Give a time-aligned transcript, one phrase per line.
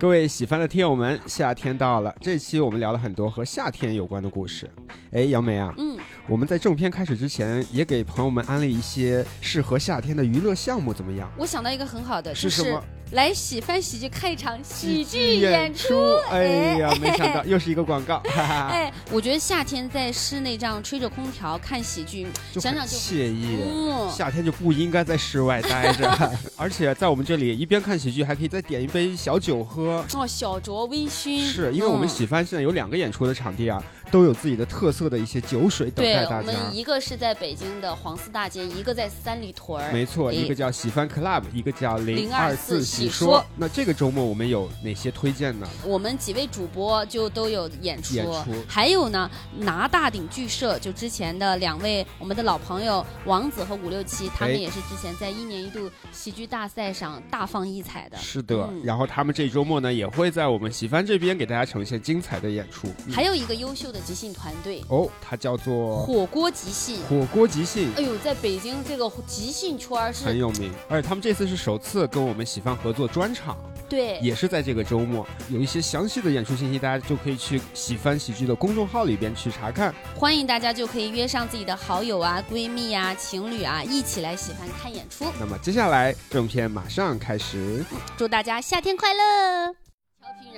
[0.00, 4.66] 各位喜欢的听友们，夏天到了，这期我们聊了很多和夏天有关的故事。
[5.12, 11.30] 哎，杨梅啊，嗯，我们在正片开始之前，也给朋友们安利一些适合夏天的娱乐项目，怎么样？
[11.36, 12.82] 我想到一个很好的，就是是什么
[13.12, 16.14] 来喜翻喜剧开一场喜剧演出。
[16.30, 16.78] 哎。
[16.78, 23.58] 呀，没想到又是一个广告， 哈哈，哎，我觉得夏天在室内这样吹着空调看喜剧，想想就惬意。
[23.66, 30.04] 嗯，夏天就不应该在室外待着， 而且在我们这里一边看喜剧，还可以再点一杯小酒喝。
[30.14, 32.08] 哦，小酌微醺，是因为我们嗯。
[32.08, 36.48] 喜翻现在有两个演出的场地啊，都有自己的特色的一些酒水等对待大家。
[36.48, 39.92] 我们一个是在北京的黄寺大街，一个在三里屯儿。
[39.92, 45.68] 没错，哎一个叫喜番 Club，一个叫零二四024喜喜说那这个周末我们有哪些推荐呢？
[45.84, 58.16] 我们几位主播就都有演出，演出还有呢，拿大鼎剧社就之前的两位我们的老朋友王子和五六七，他哎们也是之前在一年一度喜剧大赛上大放异彩的。
[58.18, 62.88] 是的，嗯然后他们这周末呢也会在我们喜番这边给大家呈现精彩的演出。
[63.06, 67.02] 嗯还有一个优秀的即兴团队，哦，它叫做火锅即兴。
[67.08, 67.92] 火锅即兴。
[67.96, 73.56] 哎呦，在北京这个即兴圈儿是很有名，而且他们这次是首次跟我们喜番合作专场，
[73.88, 75.26] 对也是在这个周末。
[75.48, 79.94] 有一些详细的演出信息，大家就可以去喜番喜剧的公众号里边去查看。
[80.14, 85.24] 欢迎大家就可以约上自己的好友啊、闺蜜啊、情侣啊，一起来喜欢看演出。
[85.38, 87.84] 那么接下来正片马上开始。
[88.16, 89.79] 祝大家夏天快乐！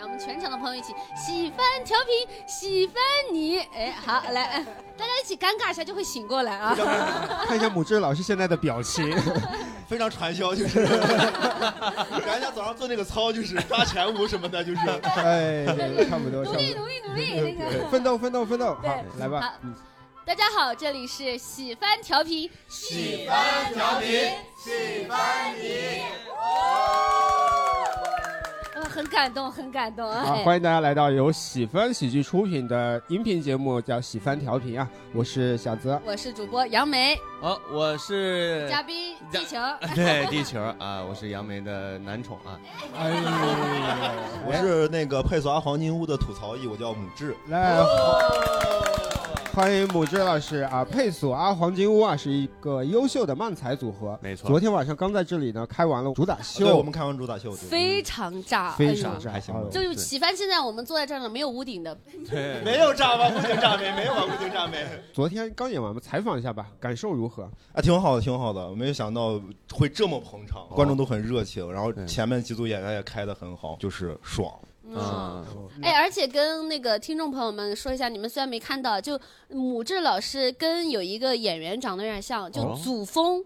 [0.02, 2.94] 我们全场的朋友一起喜欢调皮，喜欢
[3.32, 3.60] 你。
[3.74, 4.64] 哎，好，来，哎
[4.96, 6.76] 大家一起尴尬一下就会醒过来啊！
[7.46, 9.16] 看一下母志老师现在的表情，
[9.88, 14.80] 非常传销，就是 感觉像早上做那个操，就是抓前五什么的，就是。
[15.16, 15.64] 哎，
[16.08, 17.56] 差不多，差努力，努力，努力！
[17.58, 18.74] 那个，奋斗，奋斗，奋斗！
[18.74, 19.54] 好，来吧
[20.24, 24.30] 大家好，这里是喜欢调皮，喜欢调皮，
[24.62, 26.02] 喜欢你。
[28.92, 30.22] 哇，很感动，很感动啊！
[30.22, 35.98] 好，哎欢迎大家来到由喜番喜剧出品的音频节目，叫《喜番调频》啊，我是小泽。
[36.04, 39.56] 我是主播杨梅，哦，我是嘉宾地球。
[39.94, 42.60] 对地球啊，我是杨梅的男宠啊。
[42.98, 43.16] 哎呦，
[44.46, 47.34] 我是那个配索阿黄金屋的吐槽艺，我叫母志。
[47.48, 47.78] 来，
[49.54, 50.82] 欢迎母志老师啊！
[50.82, 54.18] 佩索阿黄金屋啊，是一个优秀的漫才组合。
[54.22, 61.94] 没错昨天晚上刚在这里呢开完了主打秀，对，我们开完主打秀，非常炸，非常炸还行就是喜番，现在我们坐在这儿呢，没有屋顶的，
[62.30, 63.28] 对，没有炸吗？
[63.28, 64.24] 不行，炸没没有啊？
[64.26, 64.86] 不行，炸没。
[65.12, 67.42] 昨天刚演完，我们采访一下吧，感受如何？
[67.74, 68.74] 啊，挺好的，挺好的。
[68.74, 69.38] 没有想到
[69.70, 74.50] 会这么捧场，观众都很热情，然后前面几组演员也开的很好，就是爽。
[74.94, 75.44] 嗯。
[75.76, 82.78] 嗯，哎，而且跟那个听众朋友们说一下，你们虽然没看到，就母志老师跟有一个演员长得有点像，就哦。
[82.82, 83.44] 祖峰，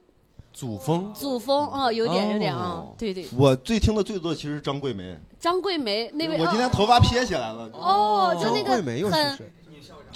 [0.52, 1.12] 祖峰。
[1.14, 9.52] 祖峰，哦，有点有点啊哦，对对，我最听的最多的其实是张桂梅，张桂梅那位，我今天哦头发撇起来了，哦，就那张桂梅又个很是谁？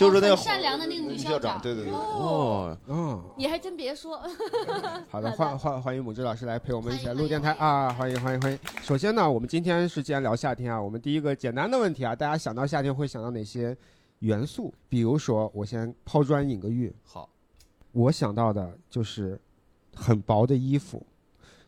[0.01, 1.93] 就是那个善良的那个女校长，对对对。
[1.93, 4.19] 哦，哦，嗯，你还真别说，
[5.11, 7.93] 好的，欢欢欢迎母志老师来陪我们一起来录电台啊！
[7.93, 8.59] 欢迎欢迎欢迎！
[8.83, 13.77] 首先呢，我们今天是既然聊夏天啊，我们第一个简单的问题啊，大家想到夏天会想到哪些
[14.21, 14.73] 元素？
[14.89, 17.29] 比如说，我先抛砖引个玉，好，
[17.93, 19.39] 我想到的就是
[19.95, 21.05] 很薄的衣服，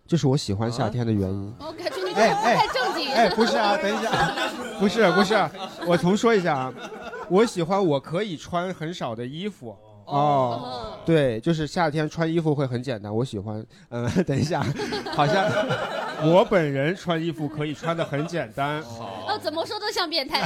[0.06, 1.54] 这是我喜欢夏天的原因。
[1.60, 4.32] 我感觉你哎这不太正经，哎，不是啊，等一下，
[4.80, 5.34] 不是不是，
[5.86, 6.74] 我重说一下啊，
[7.28, 9.76] 我喜欢我可以穿很少的衣服。
[10.04, 13.64] 哦，嗯对，就是夏天穿衣服会很简单，我喜欢。
[13.90, 14.60] 嗯， 等一下，
[15.14, 15.44] 好像
[16.24, 18.80] 我本人穿衣服可以穿的很简单。
[18.82, 20.40] 哦，怎么说都像变态，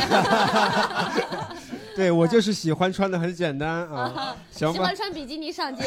[1.97, 4.95] 对我就是喜欢穿的很简单啊，行吧喜欢？
[4.95, 5.83] 穿比基尼上街。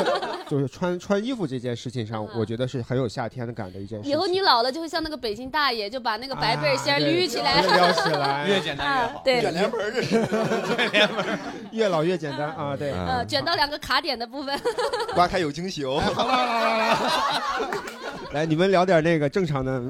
[0.48, 4.08] 就是穿穿衣服这件事情上，嗯我觉得是很有夏天的感的一件事。
[4.08, 7.60] 以后你老了就会像那个北京大爷，就把那个白背心捋起来。
[7.60, 10.10] 撩起来，越简单越好。，啊对，卷帘门儿这是
[10.76, 11.38] 卷帘门，
[11.72, 12.74] 越老越简单啊！
[12.76, 14.58] 对，呃，卷到两个卡点的部分。
[15.14, 16.02] 刮开有惊喜哦。
[18.32, 19.82] 来，你们聊点那个正常的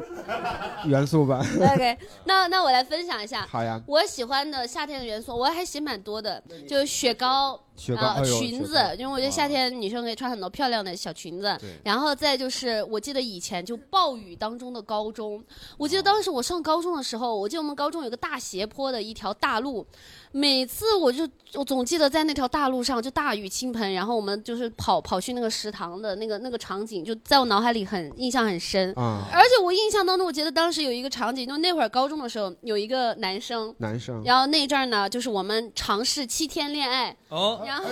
[0.85, 1.45] 元素吧。
[1.61, 3.47] OK，那那我来分享一下。
[3.51, 11.69] 好呀，我喜欢的夏天的元素，我还写蛮多的，就是雪糕、雪糕、啊、裙子，因为我觉得夏天女生可以穿很多漂亮的小裙子对。
[11.85, 15.43] 然后再就是，我记得以前就暴雨当中的高中，
[15.79, 19.87] 我记得当时我上高中的时候，我记得我们高中有个大斜坡的一条大路，
[20.33, 28.93] 每次我就我总记得在那条大路上就大雨倾盆，然后我们就是跑跑去那个食堂的那个那个场景，就在我脑海里很印象很深。
[28.97, 37.85] 嗯，而且我印象当中，我觉得当时有一个场景，就那会儿高中的时候，有一个男生，男生然后那阵儿呢，就是我们尝试七天恋爱，哦，然 后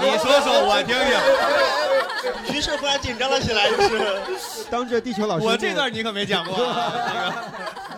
[0.00, 2.52] 你说说我听听。
[2.52, 7.34] 局势忽然紧张了起来，就是当着地球老师面，我这段你可没讲过啊。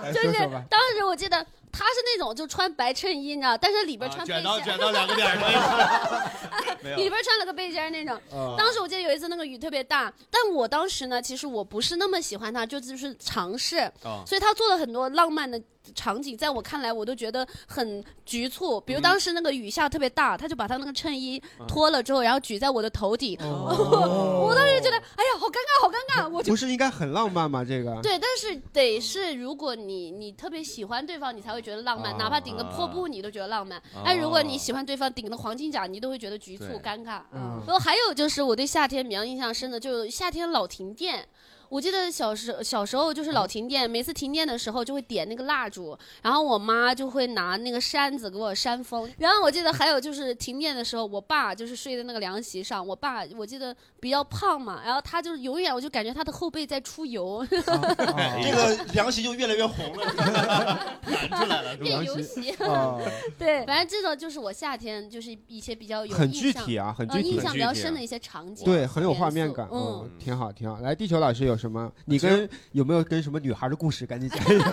[0.13, 0.33] 就是。
[0.69, 8.15] 当时我记得他是那种就穿白衬衣，你知道，但是里边穿背卷到心， 卷到两个点儿上，没有里边穿了个背心那种。
[8.31, 15.61] 啊当时我记得有一次那个雨特别大，但我当时呢，其实我不是那么喜欢他，就就是尝试，啊所以他做了很多浪漫的
[15.95, 18.81] 场景，在我看来我都觉得很局促。
[18.83, 27.65] 比如当时那个雨下特别大，他就把他那个衬衣脱了之后，然后举在我的头顶， 我当时觉得，哎呀，好尴尬，好尴尬，我就不是应该很浪漫吗？
[27.65, 33.83] 这个对，但是得是如果你你特别喜欢对方，你才会觉得浪漫，啊哪怕顶个破布你都觉得浪漫。
[34.05, 37.21] 哎，如果你喜欢对方顶个黄金甲，你都会觉得局促尴尬。
[37.33, 41.27] 嗯然后还有就是我对夏天比较印象深的，就夏天老停电。
[41.73, 49.11] 我记得小时小时候就是老停电，每次停电的时候就会点那个蜡烛，然后我妈就会拿那个扇子给我扇风。
[49.17, 60.05] 然后我记得还有就是停电的时候，我爸就是睡在那个凉席上，我爸我记得比较胖嘛，然后他就是永远我就感觉他的后背在出油， 这个凉席就越来越红了。
[61.31, 61.75] 弹出来了？
[61.79, 62.51] 变游戏。
[62.65, 62.99] 啊，
[63.39, 67.41] 对，反正这个就是我夏天就是一些比较有很印象具体啊，很呃，具体印。
[67.41, 70.79] 象比较深的一些场景，对，很有画面感，嗯，挺好，挺好。
[70.81, 71.91] 来，地球老师有什么？
[72.05, 74.05] 你跟有没有跟什么女孩的故事？
[74.05, 74.73] 赶紧讲一讲。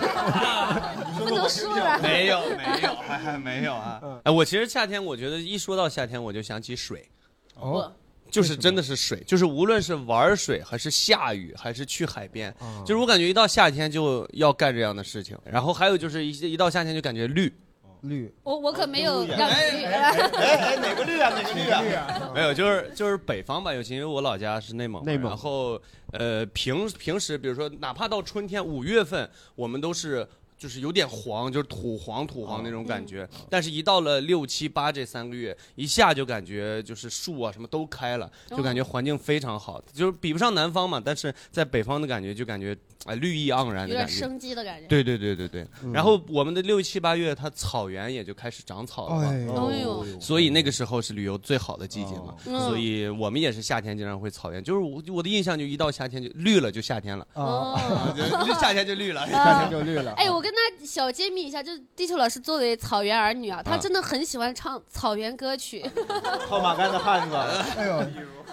[1.18, 1.98] 不能说了。
[2.02, 7.08] 没有没有，还还没有啊我其实夏天，我觉得一说到夏天，我就想起水，
[7.54, 7.92] 哦，
[8.30, 15.36] 就是真的是水，就是无论是玩水，还是下雨，还是去海边，啊就是我感觉一到夏天就要干这样的事情。
[15.44, 17.52] 然后还有就是一一到夏天就感觉绿，
[18.02, 21.30] 绿我我可没有哎让你哎哎，哪个绿啊？
[21.30, 22.32] 哪个绿啊？
[22.34, 25.80] 没有，就是就是北方吧，尤其因为我老家是内蒙，内蒙然后
[26.12, 30.26] 呃平平时比如说哪怕到春天五月份，我们都是。
[30.60, 42.76] 就是有点黄，就是土黄土黄那种感觉，但是一到了六七八这三个月，一下就感觉就是树啊什么都开了，就感觉环境非常好，就是比不上南方嘛，但是在北方的感觉就感觉
[43.06, 44.12] 哎绿意盎然有点的感觉。
[44.12, 44.86] 生机的感觉。
[44.86, 45.94] 对对对对对，嗯。
[45.94, 58.12] 然后我们的六七八月，它草原也就开始长草了嘛，哎哎呦所以那个时候是旅游最好的季节嘛，嗯所以我们也是夏天经常会草原，就是我我的印象就一到夏天就绿了，就夏天了，啊，哦，
[58.46, 59.26] 就夏天就绿了。
[59.30, 60.12] 夏天就绿了。
[60.12, 65.84] 哎，我跟他小揭秘一下，就是地球老师作为草原儿女啊，他啊真的很喜欢唱草原歌曲。
[66.48, 67.36] 套马杆的汉子，
[67.76, 68.04] 哎呦，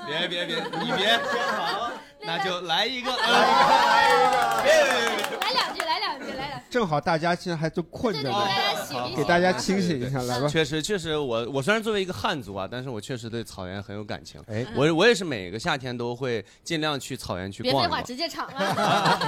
[0.05, 1.19] 别别别，你别，
[2.21, 6.65] 那就来一个， 来别别别别，来两句，来两句，来两句。
[6.69, 9.15] 正好大家现在还都困着呢给，大家醒一醒。
[9.17, 10.47] 给大家清醒一下，来吧。
[10.47, 14.41] 确实确实，我我虽然作为一个汉族啊，但是我确实对草原很有感情。
[14.47, 19.19] 哎，我我也是每个夏天都会尽量去草原去逛别废话，直接唱啊！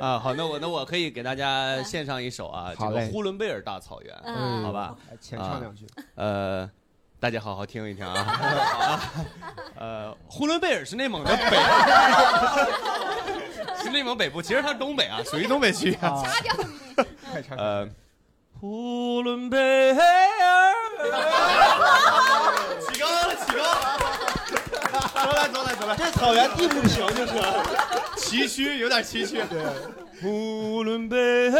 [0.00, 0.18] 啊。
[0.18, 4.14] 好，那我那我可以给大家献上一首啊，这个呼伦贝尔大草原。
[4.24, 5.86] 嗯好吧，来前唱两句。
[6.14, 6.68] 呃，
[7.20, 8.18] 大家好好听一听啊。
[8.18, 9.00] 啊
[9.78, 11.58] 呃，呼伦贝尔是内蒙的 北，
[13.82, 16.22] 是内蒙北部，其实它是东北啊， 属于东北区啊。
[16.24, 16.64] 掐掉你。
[17.30, 17.58] 快唱。
[17.58, 17.86] 呃，
[18.58, 19.98] 呼伦贝尔，
[22.80, 23.74] 起高了，起高了，
[25.12, 27.32] 走来走来走来，这草原地不平就是。
[28.16, 29.42] 崎岖，有点崎岖。
[30.22, 31.50] 呼伦贝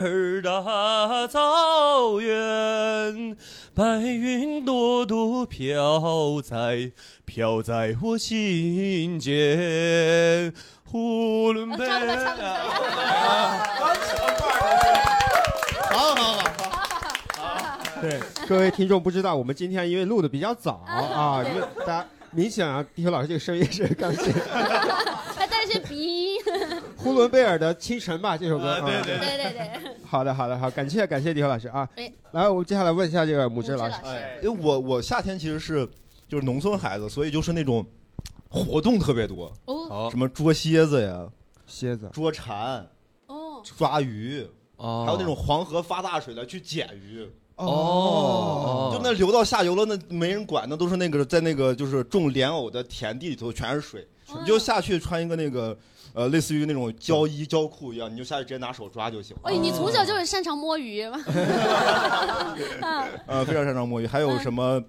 [0.00, 3.36] 尔大草原，
[3.74, 6.92] 白云朵朵飘在
[7.24, 10.54] 飘在我心间。
[10.84, 12.36] 呼伦贝尔，吧
[15.90, 16.38] 好好
[17.36, 24.32] 好，对，各位听众不知道，我们今天因为录的比较早啊，因为大家明显啊，地球老师这个声音是刚进。
[25.34, 25.96] 还带了些鼻
[26.34, 26.40] 音。
[27.04, 28.72] 呼伦贝尔的清晨吧，这首歌。
[28.72, 29.36] 啊对啊对对。
[29.36, 29.94] 对对。
[30.06, 31.86] 好的，好的，好，感谢感谢李和老师啊。
[31.96, 32.10] 哎。
[32.32, 33.96] 来，我们接下来问一下这个母母志老师。
[34.04, 35.86] 哎，因为我我夏天其实是
[36.26, 37.84] 就是农村孩子，所以就是那种
[38.48, 40.08] 活动特别多，哦。
[40.10, 41.28] 什么捉蝎子呀、
[41.66, 42.88] 蝎子，捉蝉、
[43.26, 44.46] 哦，抓鱼，
[44.76, 45.04] 哦。
[45.06, 47.30] 还有那种黄河发大水了去捡鱼。
[47.56, 48.90] 哦。
[48.94, 54.38] 就那流到下游了，那没人管，那都是那个在那个就是种莲藕的田地里头全是水，哦。
[54.40, 55.76] 你就下去穿一个那个
[56.14, 59.50] 呃类似于那种胶衣胶裤一样，你就下去直接拿手抓就行了。
[59.50, 61.02] 哎，你从小就是擅长摸鱼
[63.26, 64.82] 呃，非常擅长摸鱼，还有什么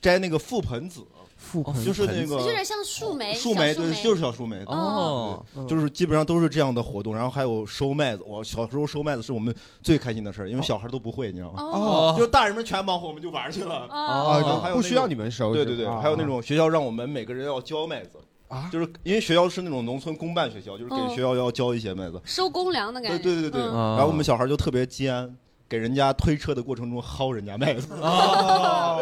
[0.00, 1.00] 摘那个覆盆子，
[1.40, 4.62] 覆盆就是那个有点像树莓，树莓，对，就是小树莓。
[4.66, 8.24] 哦，嗯就是基本上都是这样的活动，然后还有收麦子。
[8.26, 11.62] 我小时候收麦子是我们最开心的事儿，因为小孩都不会，你知道吗？
[11.62, 13.86] 哦就大人们全忙活，我们就玩去了。
[13.88, 15.54] 哦，啊，然后还有不需要你们收。
[15.54, 18.18] 对对对，还有那种学校让我们每个人要交麦子
[18.52, 22.20] 啊就是因为学校是那种农村公办学校，就是给哦学校要交一些麦子。
[22.24, 23.18] 收公粮的感觉。
[23.18, 25.34] 对对对对然后我们小孩就特别尖，
[25.68, 27.94] 给人家推车的过程中薅人家麦子。
[27.94, 28.98] 啊，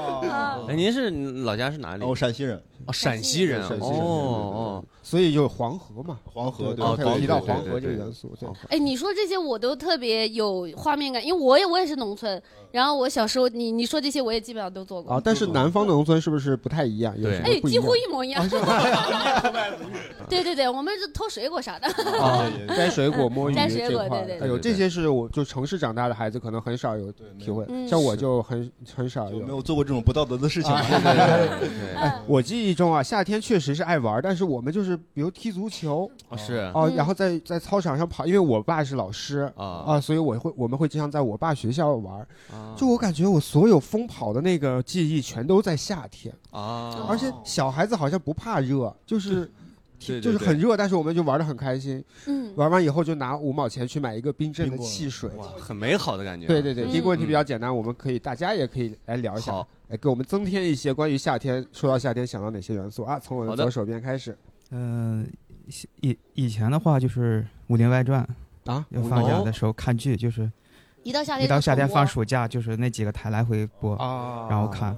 [0.69, 1.11] 哎，您是
[1.43, 2.05] 老家是哪里？
[2.05, 3.69] 哦，陕西人，哦，陕西人啊。
[3.69, 8.49] 陕西人哦所以就黄河嘛，黄河对，提到黄河这个元素，对。
[8.69, 12.41] 哎，你说这些我都特别有画面感，因为我也我也是农村，
[12.71, 15.13] 然后我小时候你你说这些我也基本上都做过。
[15.15, 17.13] 啊，但是南方的农村是不是不太一样？
[17.19, 18.41] 有对什么哎，几乎一模一样。
[18.45, 18.49] 啊
[20.31, 21.89] 对对对，我们是偷水果啥的。
[22.21, 29.41] 啊，摘水果、摸鱼 摘水这块果对对哎呦，这些是我就城市长大的孩子可能很少有体会，嗯像我就很很少有。
[29.41, 30.71] 有没有做过这种不道德的事情？
[30.73, 42.21] 啊对对对嗯我记忆中啊，夏天确实是爱玩，但是我们就是比如踢足球哦是哦，嗯然后在在操场上跑，因为我爸是老师啊啊，所以我会我们会经常在我爸学校玩。
[42.53, 49.51] 啊就我感觉我所有疯跑的那个记忆全都在夏天，啊，而且小孩子好像不怕热，就是。
[50.03, 52.03] 对对对就是很热，但是我们就玩的很开心。
[52.25, 55.29] 嗯，玩完以后就拿五毛钱去买一个冰镇的汽水。
[55.37, 56.47] 哇，很美好的感觉。
[56.47, 61.63] 对对对，嗯第一个问题比较简单，我们可以大家也可以来聊一下好，来给我们增添一些关于夏天。
[61.71, 63.19] 说到夏天，想到哪些元素啊？
[63.19, 64.35] 从我的左手边开始
[64.71, 65.27] 嗯、
[66.01, 68.21] 以以前的话就是《武林外传
[68.67, 70.51] 啊》，要放假的时候看剧，就是
[71.03, 74.97] 一到夏天一到夏天放暑假，就是那几个台来回播，啊然后看。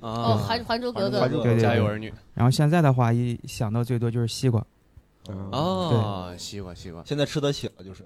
[0.00, 2.12] 哦，啊，《还还珠格格还》珠对对对家有儿女。
[2.34, 4.66] 然后现在的话，一想到最多就是西瓜，啊
[5.26, 7.02] 哦，西瓜西瓜。
[7.04, 8.04] 现在吃得起了，就是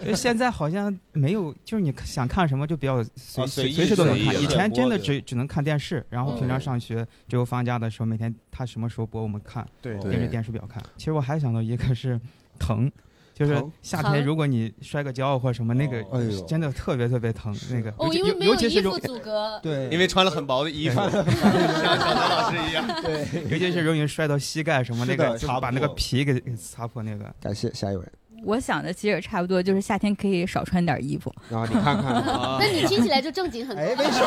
[0.00, 4.42] 因为 现在好像没有，就是你想看什么就比较随、啊随时都能看。
[4.42, 10.82] 以前真的只只能看电视，然后平常嗯上学只有放假的时候，每天他什么时候播我们看，对对盯着电视表看。
[10.96, 12.20] 其实我还想到一个是
[12.58, 12.90] 疼。
[13.36, 16.02] 就是夏天，如果你摔个跤或者什么，那个
[16.48, 17.54] 真的特别特别疼。
[17.70, 19.60] 那个哦，尤尤因为没有尤其是容衣服阻隔。
[19.62, 22.82] 对，因为穿了很薄的衣服，像小南老师一样。
[23.04, 27.30] 对，尤其是容易摔到膝盖什么那个，就擦把那个皮给给擦破那个。
[27.38, 28.02] 感谢下一位。
[28.42, 31.30] 我想的其实也差不多，就是夏天可以少穿点衣服。
[31.50, 33.82] 然后你看看，啊那你听起来就正经很多。
[33.82, 34.26] 哎，为什么？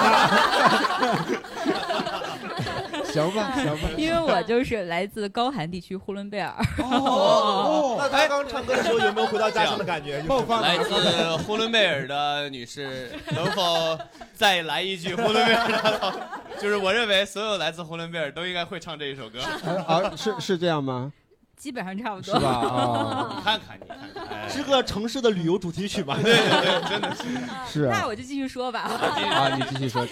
[3.11, 3.89] 行吧， 行吧。
[3.97, 10.21] 因为我就是来自高寒地区呼伦贝尔，哦，那他刚唱歌的时候有没有回到家乡的感觉？
[10.27, 13.97] 爆发来自呼伦贝尔的女士，能否
[14.33, 16.13] 再来一句呼伦贝尔的？
[16.61, 19.39] 就是我认为所有来自呼伦贝尔都应该会唱这一首歌。
[19.87, 21.11] 啊，是是这样吗？
[21.59, 22.33] 基本上差不多。
[22.33, 22.49] 是吧？
[22.49, 23.97] 啊，你 看看，你看
[24.27, 26.17] 看，哎是个城市的旅游主题曲吧？
[26.23, 27.23] 对 对对， 真的是。
[27.71, 27.95] 是啊。
[27.99, 30.03] 那我就继续说吧，啊，你继续说。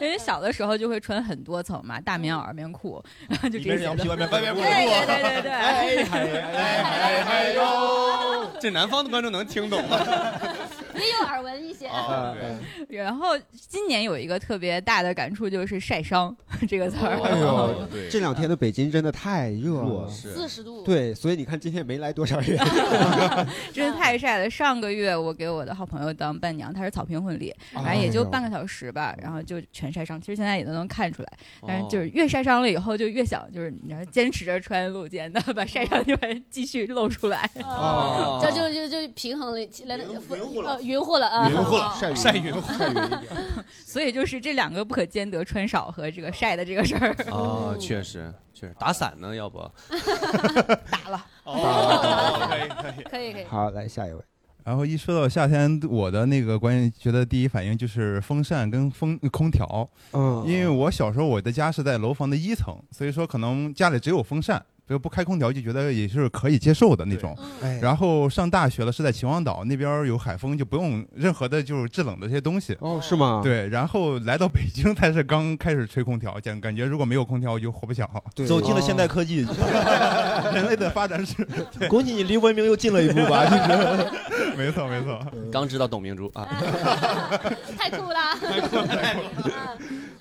[0.10, 3.78] 为小的时候就会穿很多层嘛，大棉袄、棉裤，然后就里这些的。
[3.78, 6.18] 面是羊皮，外面外面对对对对对，哎哎
[6.52, 8.50] 哎哎呦！
[8.60, 9.96] 这南方的观众能听懂吗？
[10.94, 11.86] 也有耳闻一些。
[11.86, 12.34] 啊。
[12.88, 13.38] 然后
[13.68, 16.34] 今年有一个特别大的感触，就是晒伤
[16.68, 17.18] 这个词儿。
[17.22, 20.08] 哎呦哦对，这两天的北京真的太热了。
[20.08, 20.82] 四十度。
[20.82, 22.56] 对，所以你看今天也没来多少人。
[23.72, 24.50] 真的太晒了。
[24.50, 30.20] 上个月我给我的好朋友当伴娘，她是草坪婚礼，反正也就半个小时吧，然后就全晒伤。
[30.20, 31.28] 其实现在也都能看出来，
[31.66, 37.48] 但是就是越晒伤了以后，就越想就是你要坚持着穿露肩的，把晒伤的地方继续露出来。
[37.62, 42.52] 哦，这就就就平衡了起来，了呃匀乎了啊，匀乎了，晒匀
[43.84, 47.14] 所以就是这两个不可兼得，穿少和这个晒的这个事儿。
[47.30, 49.58] 哦，确实确实，打伞呢，要不？
[50.90, 53.04] 打了，哦，可以可以。
[53.04, 53.44] 可以可以。
[53.44, 54.20] 好，来下一位。
[54.64, 67.34] 然后一说到夏天，我的那个关键觉得第一反应就是风扇跟风空调，嗯，因为我小时候我的家是在楼房的一层，所以说可能家里只有风扇，比如不开空调就觉得也是可以接受的那种。
[67.62, 72.76] 哎，然后上大学了是在秦皇岛那边有海风，就不用任何的就是制冷的这些东西。
[72.80, 73.40] 哦，是吗？
[73.42, 78.24] 对，然后来到北京 才是刚开始吹空调，感感觉如果没有空调我就活不了。
[78.34, 79.46] 对，走进了现代科技，
[80.52, 81.34] 人类的发展史，
[81.88, 83.46] 恭喜你离文明又近了一步吧？
[83.46, 85.18] 就是没错没错。
[85.50, 86.46] 刚知道董明珠啊，
[87.78, 88.36] 太酷了！
[88.38, 88.84] 太酷了！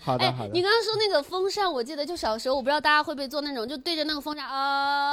[0.03, 0.62] 好的好，的你。
[0.63, 4.53] 刚刚说那个风扇，我记得就小时候，我不知道大家会不会做那种，就对着那个风扇啊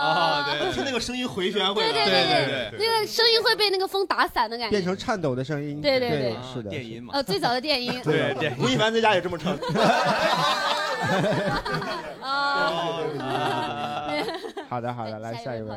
[0.01, 2.05] 啊，对听那个声音回旋会对对。
[2.05, 4.71] 对对对那个声音会被那个风打散的感觉。
[4.71, 5.81] 变成颤抖的声音。
[5.83, 6.71] 对对对对是的。
[6.71, 7.13] 电音嘛。
[7.15, 8.53] 呃，最早的电音 对对。
[8.59, 9.53] 吴亦凡在家也这么唱。
[12.23, 12.73] 啊
[14.69, 15.71] 好的好的，哎来下一位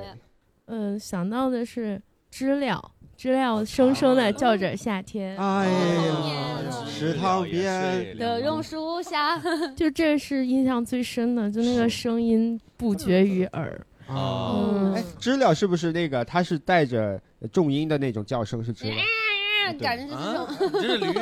[0.68, 6.03] 嗯，想到的是知了，知了声声的叫着夏天，哎呀
[6.65, 9.39] 呀，池塘边的榕树下
[9.77, 13.79] 就这是印象最深的，就那个声音不绝于耳。
[14.07, 16.25] 哦嗯哎，知了是不是那个？
[16.25, 18.95] 它是带着重音的那种叫声，是知了。
[19.79, 21.13] 感觉是这啊种，，这是驴。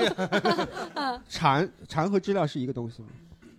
[1.28, 3.10] 蝉蝉和知了是一个东西吗？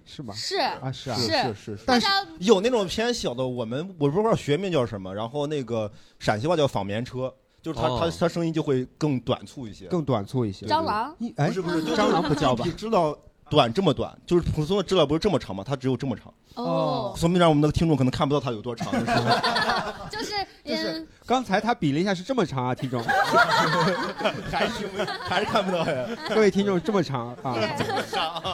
[0.06, 0.32] 是吗？
[0.34, 1.16] 是啊，是啊。
[1.18, 1.82] 是是是是。
[1.84, 2.06] 但是
[2.38, 7.30] 有那种偏小的，我们我不知道学名叫什么，然后那个陕西话叫纺棉车，
[7.62, 9.86] 就是它它哦它声音就会更短促一些。
[9.86, 10.66] 更短促一些。
[10.66, 12.72] 蟑螂一哎，不是不是蟑螂不叫吧你？
[12.72, 13.16] 知道
[13.48, 15.64] 短这么短，就是普通的知了不是这么长吗？
[15.66, 18.92] 它只有这么长，哦，说明让我们的听众可能看不到它有多长。
[18.98, 20.32] 是吧就是
[20.64, 23.02] 就是嗯，刚才他比了一下，是这么长啊，听众，
[24.50, 24.86] 还是
[25.22, 26.06] 还是看不到呀？
[26.28, 27.56] 各位听众这么长啊！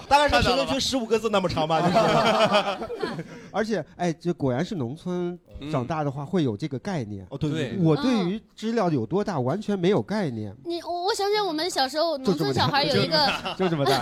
[0.09, 1.81] 大概是评论区十五个字那么长吧？
[1.81, 7.27] 就是 而且，哎，这果然是农村嗯长大的话会有这个概念。
[7.31, 13.27] 哦，对对我对于知了有多大完全没有概念，你我我想想，我们小时候农村小孩有一个
[13.59, 13.99] 就这么大。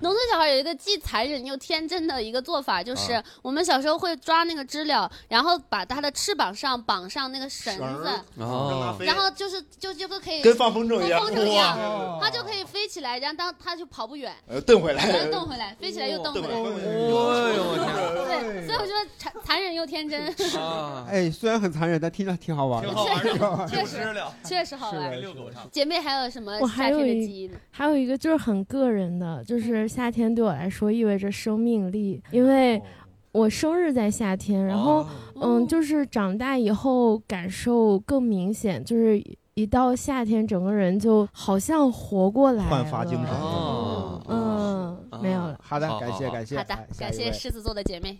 [0.00, 16.48] 农村小孩有一个既残忍又天真的一个做法，就是啊我们小时候会抓那个知了，然后把它的翅膀上绑上那个绳绳子，哦，然后就是就就可以跟放风筝一样，风筝一样，它就可以飞起来，然后当它就跑不远，呃，蹬回然后来，蹬回来，飞起来又蹬回来。
[16.48, 16.64] 哎呦
[17.14, 21.06] 我对，所以我觉得残残忍又天真，天啊！
[21.08, 22.92] 哎，虽然很残忍，但听着挺好玩的。
[22.92, 23.68] 好玩。
[23.68, 23.98] 确实
[24.44, 25.12] 确实好玩。
[25.70, 27.58] 姐妹还有什么夏天的还有一记忆呢？
[27.70, 32.80] 还有一个就是很个人的，就是夏天对我来说意味着生命力，因为
[33.32, 35.04] 我生日在夏天，然后
[35.34, 39.22] 哦嗯，就是长大以后感受更明显，就是
[39.54, 45.58] 一到夏天，整个人就好像活过来了，焕发精神哦嗯，没有了。
[45.62, 46.56] 好的，感谢感谢。
[46.56, 48.18] 好的感谢狮子座的姐妹。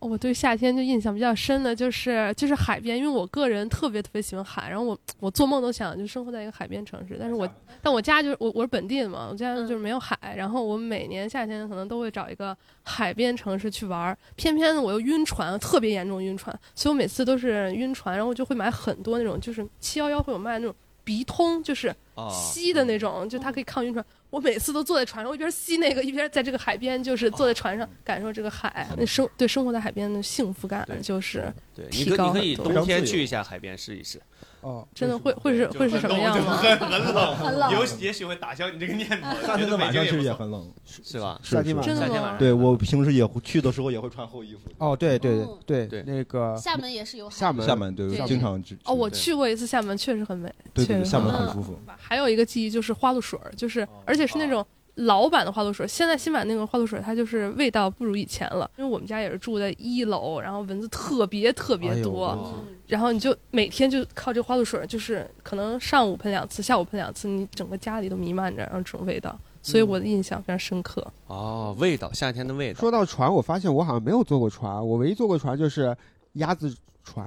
[0.00, 7.48] 我对夏天就印象比较深的就是就是海边，因为我个人特别特别喜欢海，然后我我做梦都想就生活在一个海边城市，但是我
[7.82, 20.74] 但我家就是我我是本地的嘛，我家就是没有海，然后我每年夏天可能都会找一个海边城市去玩儿，偏偏我又晕船，特别严重晕船，所以我每次都是晕船，然后我就会买很多那种就是七幺幺会有卖那种
[21.10, 24.04] 鼻通，就是啊，吸的那种，就它可以抗晕船。
[24.30, 34.22] 我每次都坐在船上，我一边吸那个，一边在这个海边，就是坐在船上感受这个海，那生对生活在海边的幸福感，就是对，提你可你可以高很多冬天去一下海边试一试，
[34.62, 36.56] 哦，真的会会是会是什么样吗？
[36.56, 39.46] 很 很冷，很冷有也许会打消你这个念头。
[39.46, 41.40] 夏天的晚上其实也很冷，是吧？
[41.42, 42.38] 夏天晚上真的夏天晚上？
[42.38, 44.60] 对我平时也会去的时候也会穿厚衣服。
[44.78, 50.52] 哦，对对哦对对那个厦门也是有海，厦门厦门对，经常去哦，我去过一次厦门，确实很美。
[50.74, 51.78] 对对对，确实厦门很很舒服。
[51.96, 54.64] 还有一个记忆就是花露水儿，就是而且是那种
[54.96, 55.86] 老版的花露水。
[55.86, 58.70] 现在新版那个花露水，它就是味道不如以前了。
[58.76, 71.06] 因为我们家也是住在一楼，然后蚊子特别特别多，我然后你就每天就靠这个花露水，就是可能上午喷两次，下午喷两次，你整个家里都弥漫着然后这种味道，所以我的印象非常深刻。
[71.28, 72.80] 哦，味道，夏天的味道。
[72.80, 75.96] 说到船，我发现我好像没有坐过船，我唯一坐过船就是
[76.34, 77.26] 鸭子船。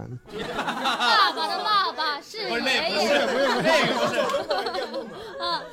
[0.56, 3.94] 爸爸的爸爸是爷爷，不是那个
[4.64, 4.83] 不是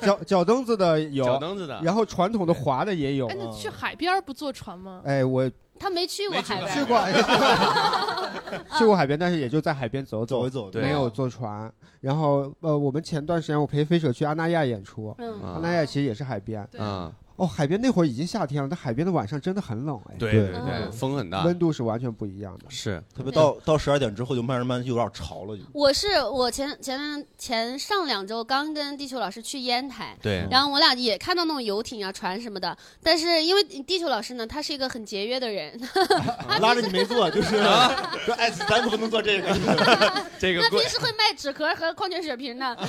[0.05, 3.27] 脚脚蹬子的有，脚蹬子的，然后传统的滑的也有。
[3.27, 3.35] 哎，。
[3.37, 5.01] 那去海边不坐船吗？
[5.05, 6.99] 哎，我他没去过海边，去过，
[8.77, 10.45] 去过海边，但是也就在海边走走。
[10.45, 10.81] 一走，对。
[10.81, 11.71] 没有坐船。
[11.99, 16.67] 然后呃，我们前段时间我陪飞舍去阿那亚演出，嗯，阿啊那亚其实也是海边。
[16.71, 16.81] 对。
[16.81, 22.65] 嗯，哦，海边那会儿已经夏天了，但海边的晚上真的很冷哎，对对对对，风很大，温度是完全不一样的。
[22.69, 30.15] 是特别到到十二点之后就慢慢就有点潮了，就我是我前前前上两周刚跟地球老师去烟台。
[30.21, 35.81] 对，然后我俩也看到那种游艇啊、船什么的，但是因为地球老师呢，他是一个很节约的人，
[36.61, 39.51] 拉着你没坐，就是说哎，咱不能坐这个。
[40.37, 42.75] 这个贵他平时会卖纸壳和矿泉水瓶的。
[42.75, 42.87] 当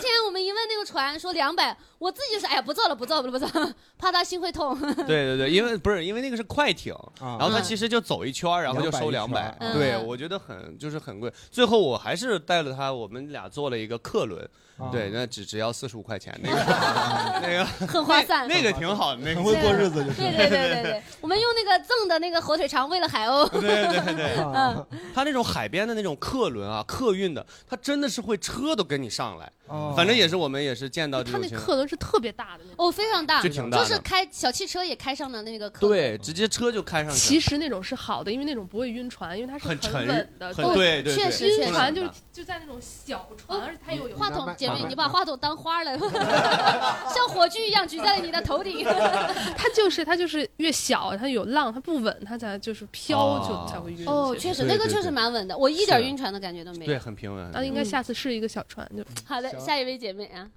[0.00, 4.78] 天我们一问那个船说两百，我自己就说哎呀不做了不做了不做了，怕他心会痛。
[5.08, 11.32] 对对对，因为不是因为那个是快艇，啊然后他其实就走一圈儿，然后就收两200一百对嗯我觉得很就是很贵。
[11.50, 16.56] 最后我还是带了他，我们俩坐了一个客轮，啊对，那只只要四十五块钱，那个
[17.42, 18.46] 那个很划算。
[18.46, 23.48] 那个挺好的，那个很会过日子，就是对对对对对，我们用那个赠的那个火腿肠喂了海鸥。
[23.48, 31.66] 对对对， 嗯他那种海边的那种客轮啊，客运的，他真的是会车都跟你上来，哦反正也是我们也是见到这它那种情况。
[31.66, 32.86] 客轮是特别大的那种。
[32.86, 35.88] 哦，非常大，就挺大的就是开小汽车也开上了那个客。
[35.88, 40.52] 对，，直接车就开上去了，其实那种是好的，因为那种不会晕船，因为它是很沉稳的。
[40.52, 45.96] 对对对，确实确实晕船就是就在那种小船，而且它又有话筒姐妹，你把话筒当花了，
[47.14, 48.84] 像火炬一样举在了你的头顶。
[49.56, 54.06] 它就是它就是越小，它有浪，它不稳，它才就是飘哦就才会晕。
[54.06, 57.50] 哦，确实，那个确实对蛮稳的，我一点是晕船的感觉都没有对，很平稳。
[57.52, 60.50] 那应该下次试一个小船，就好的，行下一位姐妹啊，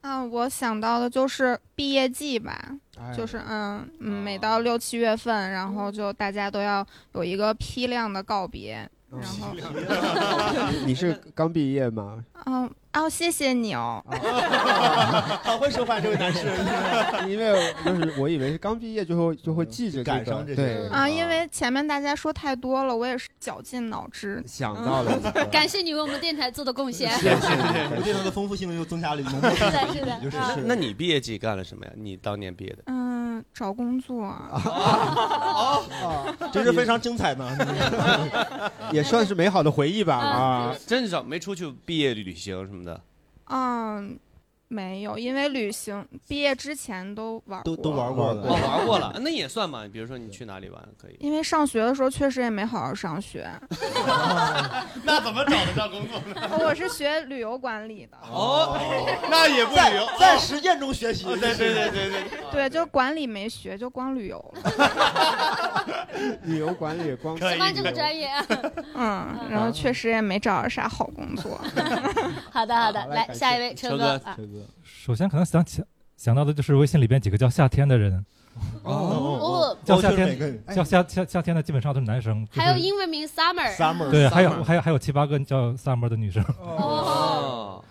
[0.00, 3.14] 啊，我想到的就是毕业季吧，哎。
[3.14, 12.24] 就是嗯嗯，每到六七月份，然后就大家都要有一个批量的告别，然后， 你是刚毕业吗？
[12.46, 14.02] 嗯，哦，谢谢你哦。
[15.42, 16.46] 好会说话，这位男士。
[17.28, 25.18] 因为就是我以为是刚毕业就会就会记着这个赶上这些对啊，因为前面大家说太多了，我也是绞尽脑汁想到了。
[25.50, 27.10] 感谢你为我们电台做的贡献。
[27.18, 27.48] 谢谢，
[27.90, 31.92] 我们电台的丰富性又增加了浓浓是的是的就是啊那你毕业季干了什么呀？
[31.96, 32.82] 你当年毕业的？
[32.86, 33.09] 嗯，
[33.52, 34.24] 找工作。
[34.24, 35.80] 啊
[36.52, 37.56] 真是非常精彩呢。
[38.92, 40.76] 也算是美好的回忆吧啊！
[40.86, 43.00] 真找没出去毕业旅行什么的。
[43.46, 44.18] 嗯，
[44.72, 49.82] 没有，因为旅行毕业之前都玩都都玩过了，哦，玩过了， 那也算嘛。
[49.92, 51.16] 比如说你去哪里玩可以？
[51.18, 53.50] 因为上学的时候确实也没好好上学。
[55.02, 56.48] 那怎么找得上工作呢？
[56.64, 58.16] 我是学旅游管理的。
[58.22, 58.78] 哦，
[59.28, 61.24] 那也不旅游，在实践中学习。
[61.24, 62.24] 对对对对对。
[62.52, 65.86] 对，就是管理没学，就光旅游了。
[66.44, 68.30] 旅游管理光喜欢这个专业。
[68.94, 71.60] 嗯，然后确实也没找着啥好工作。
[72.52, 74.20] 好的好的，来下一位车哥
[74.60, 74.68] 啊。
[74.82, 75.82] 首先可能想起
[76.16, 78.24] 想到的就是微信里边几个叫夏天的人。
[78.82, 82.46] 哦，叫夏天，叫夏夏夏天的基本上都是男生。
[82.50, 84.10] 还有英文名 summer，summer。
[84.10, 86.44] 对，还有还有还有七八个叫 summer 的女生。
[86.58, 87.82] 哦。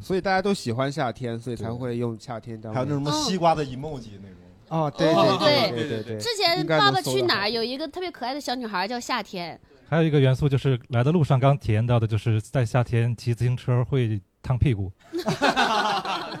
[0.00, 2.74] 所以大家都喜欢夏天，所以才会用夏天当。
[2.74, 4.36] 还有那什么西瓜的 emoji 那种。
[4.70, 6.18] 哦，对对对对对对。
[6.18, 9.58] 之前《爸爸去哪儿》有一个特别可爱的小女孩叫夏天。
[9.88, 14.90] 还有一个元素就是来的路上刚体验到的，就是在夏天骑自行车会烫屁股。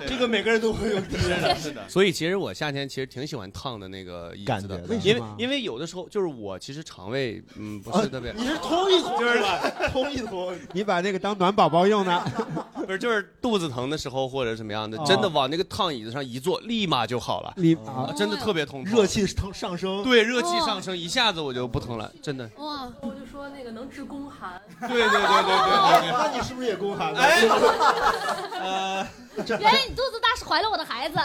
[0.06, 1.86] 这个每个人都会有敌人的，是的。
[1.88, 8.32] 所以其实我夏天其实挺喜欢烫的那个椅子的，因为因为有的时候就是我其实肠胃嗯不是特别。
[8.32, 9.42] 你是通一通是？
[9.92, 12.24] 通一通，你把那个当暖宝宝用呢？
[12.86, 20.02] 不是，就是肚子疼的时候或者什么样的，真的往那个烫椅子上一坐，立马就好了，立啊真的特别通透，热气腾上升。
[20.02, 22.48] 对，热气上升，一下子我就不疼了，真的。
[22.56, 24.60] 哇，我就说那个能治宫寒。
[24.80, 26.10] 对对对对对对。
[26.12, 27.12] 那你是不是也宫寒？
[27.14, 27.42] 哎。
[28.60, 29.06] 呃，
[29.46, 31.16] 原来你肚子大是怀了我的孩子。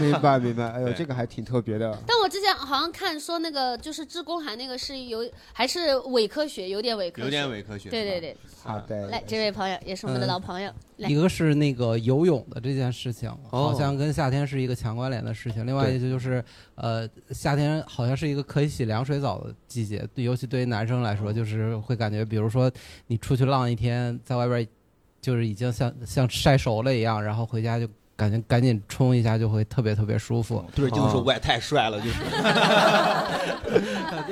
[0.00, 1.98] 明白 明白，哎呦，这个还挺特别的。
[2.06, 7.88] 但我之前好像看说那个就是治宫寒那个是有还是伪科学，有点伪科学，有点伪科学。
[7.88, 8.36] 对对对。
[8.62, 9.08] 好的。
[9.08, 10.70] 来，这位朋友也是我们的老朋友。
[10.98, 15.66] 一个是那个游泳的这件事情，好像跟夏天是一个强关联的事情。
[15.66, 16.44] 另外一个就是，
[16.76, 22.70] 呃，夏天好像是一个可以洗凉水澡的季节，尤其对于男生来说，就是会感觉，比如说
[23.08, 24.68] 你出去浪一天，在外边。
[25.22, 30.62] 就是已经像像晒熟了一样，然后回家就感觉赶紧冲一下，就会特别特别舒服。
[30.74, 32.16] 对，就是说我也太帅了，就是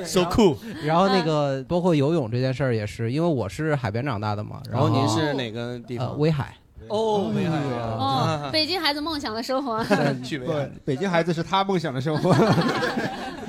[0.05, 0.57] so cool。
[0.83, 4.61] 然后那个包括游泳这件事儿也是，因为我是海边长大的嘛。
[4.69, 6.19] 然后您是哪个地方？
[6.19, 6.55] 威海。
[6.87, 7.95] 哦，威海啊！
[7.97, 9.81] 哦， 北京孩子梦想的生活。
[10.23, 12.33] 去威海，北京孩子是他梦想的生活。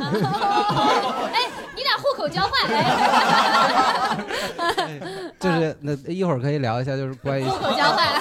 [0.04, 1.40] 哎，
[1.74, 2.52] 你俩户口交换。
[5.38, 8.20] 就是那一会儿可以聊一下，就是关于户口交换。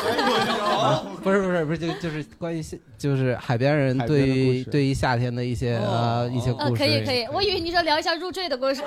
[1.22, 2.64] 不是不是不是，就就是关于
[2.98, 6.84] 就是海边人对于对于夏天的一些呃一些故事。
[6.84, 8.82] 可以可以，我以为你说聊一下入赘的故事。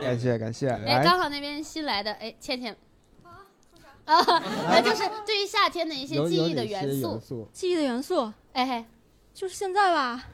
[0.00, 0.68] 感谢感谢。
[0.68, 2.74] 哎，刚好那边新来的哎，倩倩。
[4.06, 4.16] 啊，
[4.70, 8.86] 那就是对于夏天的一些记忆的元素，记忆的元素，哎，
[9.34, 10.24] 就是现在吧。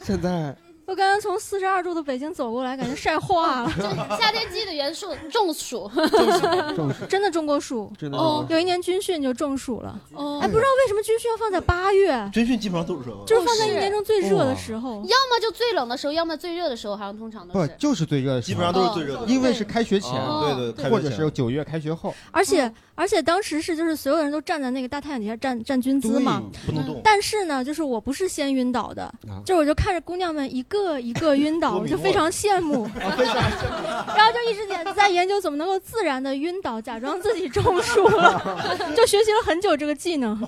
[0.00, 0.54] 现在。
[0.84, 3.70] 我刚刚从四十二度的北京走过来，感觉晒化了。
[4.20, 5.90] 夏天记忆的元素，中暑。
[6.74, 7.04] 中暑。
[7.08, 7.90] 真的中过暑。
[7.96, 8.18] 真的。
[8.18, 9.98] 哦，有一年军训就中暑了。
[10.12, 10.40] 哦。
[10.42, 12.28] 哎，不知道为什么军训要放在八月。
[12.32, 13.10] 军训基本上都是。
[13.26, 14.96] 就是放在一年中最热的时候。
[15.02, 17.68] 要么就最冷的时候，要么最热的时候，好像通常都是。
[17.68, 18.54] 不，就是最热的时候。
[18.54, 19.26] 基本上都是最热的。
[19.26, 20.12] 因为是开学前。
[20.40, 20.90] 对对。
[20.90, 22.12] 或者是九月开学后。
[22.32, 22.70] 而且。
[22.94, 27.00] 而且当时是就是所有人都站在那个大太阳底下站站军姿嘛，不能动。
[27.02, 29.12] 但是呢，就是我不是先晕倒的，
[29.44, 38.40] 就我就看着姑娘们一个一个 晕倒，我就 非常羡慕，然后就一直在在研究怎么能够自然的晕倒，假装自己中暑了，
[38.94, 40.38] 就学习了很久这个技能，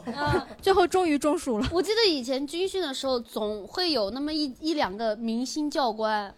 [0.61, 1.69] 最后终于中暑了。
[1.73, 6.33] 我记得以前军训的时候，总会有那么一一两个明星教官，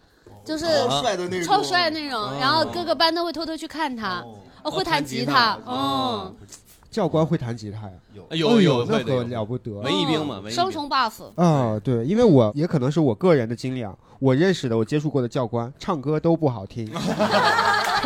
[0.45, 4.21] 就是超帅的那种，超帅的那种，然后各个班都会偷偷去看他。
[4.21, 4.39] 哦，
[4.71, 6.35] 会弹吉他，嗯，
[6.91, 7.93] 教官会弹吉他呀？
[8.31, 11.23] 有有有，那可了不得，文艺兵嘛，双重 buff。
[11.37, 16.91] 啊，对，因为我也可能是我个人的经历啊，我认识的、我接触过的教官，唱歌都不好听，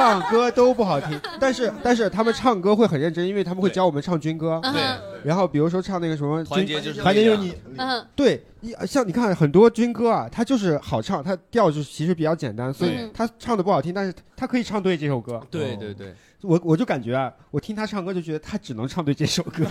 [0.00, 4.82] 唱歌都不好听， 但是但是他们唱歌会很认真，因为他们会教我们唱军歌，对，
[5.22, 8.42] 然后比如说唱那个什么团结就是团结就是你，嗯，对，
[8.86, 16.14] 像你看很多军歌啊，它就是好唱，它调就其实比较简单，所以他唱的不好听，但是他可以唱对这首歌，对对对。
[16.42, 19.62] 我我就感觉啊，我听他唱歌就觉得他只能唱对这首歌，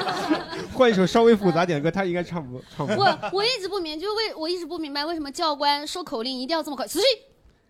[0.74, 2.92] 换一首稍微复杂点的歌，他应该唱不唱不。
[2.92, 6.86] 我我一直不明，就为我一直不明白为什么教官说口令一定要这么快。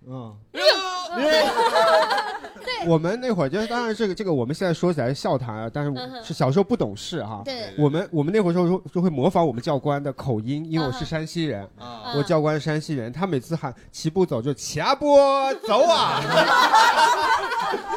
[0.08, 0.62] 嗯，对，
[2.86, 7.42] 我们那会儿就是，当然这个这个我们现在说起来是笑谈啊，但是是小时候不懂事哈。
[7.44, 7.72] 对。
[7.78, 12.12] 我们我们那会儿时候就就会模仿我们教官的口音，因为我是山西人，啊。
[12.16, 16.20] 我教官是山西人，他每次喊齐步走就齐阿波走啊，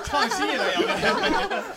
[0.04, 0.82] 唱戏了要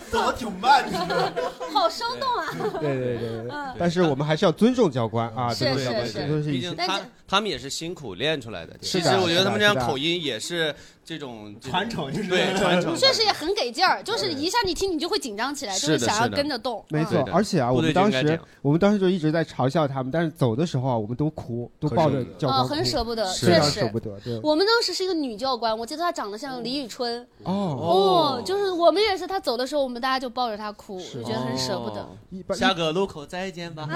[0.09, 1.33] 走的挺慢的，
[1.73, 2.45] 好生动啊！
[2.79, 6.99] 对对对但是我们还是要尊重教官啊，是尊重教官，是这都是一些毕竟他
[7.31, 8.77] 他们也是辛苦练出来的。
[8.81, 12.95] 其实我觉得他们这样口音也是这种传承，就是对传承。
[12.95, 16.83] 确实也很给劲儿，就是一下你听你就会紧张起来，就是想要跟着动。
[16.89, 24.11] 没错，而且啊，我们当时我们当时就一直在嘲笑他们，但是走的时候啊，我们都哭，都抱着教官啊，很舍不得，确实舍不得。
[24.43, 27.27] 我们当时是一个女教官，我记得她长得像李宇春。
[27.43, 32.01] 哦哦，就是我们也是，她走的时候，我们大家就抱着她哭，我觉得很舍不得。
[32.01, 32.09] 哦
[32.55, 33.87] 下个路口再见吧。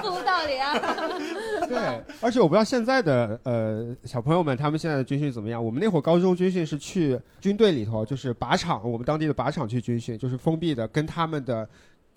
[0.00, 0.74] 不无道理啊。
[1.68, 5.64] 对，而且我不知道现在的呃小朋友们他们现在的军训怎么样。
[5.64, 11.68] 我们那会儿高中军训是去军队里头，就是靶场，我们当地的靶场去军训，就是封闭的，跟他们的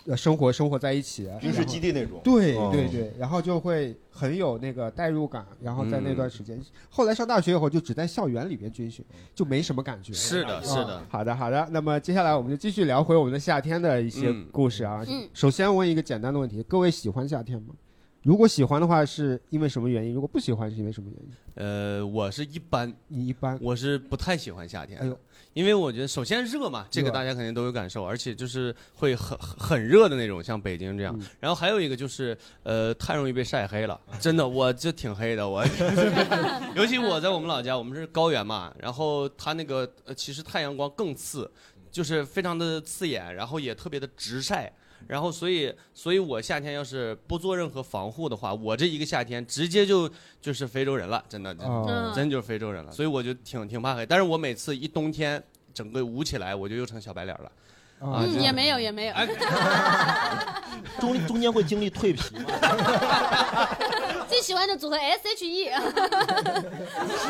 [0.06, 10.12] 呃生活生活在一起，军事基地那种对哦对对，然后就会很有那个代入感，然后在那嗯段时间，后来上大学以后就只在校园里边军训，就没什么感觉。
[10.12, 15.04] 是的啊是的好的好的，那么接下来我们就继续聊回我们的夏天的一些嗯故事啊。
[15.08, 17.74] 嗯首先问一个简单的问题：各位喜欢夏天吗？
[18.28, 20.12] 如果喜欢的话，是因为什么原因？
[20.12, 21.32] 如果不喜欢，是因为什么原因？
[21.54, 25.04] 呃，我是一般，你一般，我是不太喜欢夏天的。
[25.06, 25.18] 哎呦
[25.54, 31.16] 因为我觉得首先热嘛，这个大家肯定都有感受，而且就是会很很很热的那种，像北京这样。
[31.18, 35.64] 嗯然后还有一个就是，呃，太容易被晒黑了， 真的，我就挺黑的，我。
[36.76, 41.50] 尤其我在我们老家，我们是高原嘛，然后它那个呃，其实太阳光更刺，
[41.90, 44.70] 就是非常的刺眼，然后也特别的直晒。
[45.06, 52.92] 然后，所以，所以我夏天要是不做任何防护的话，我这一个夏天直接就就是非洲人了，真的，哦真就是非洲人了。
[52.92, 57.50] 所以我就挺挺怕黑，但是我每次一冬天整个捂起来，我就又成小白脸了。
[58.00, 59.14] 啊，嗯，也没有，也没有。
[61.00, 62.44] 中中间会经历蜕皮吗？
[64.28, 65.64] 最喜欢的组合 S H E。
[65.64, 65.72] 是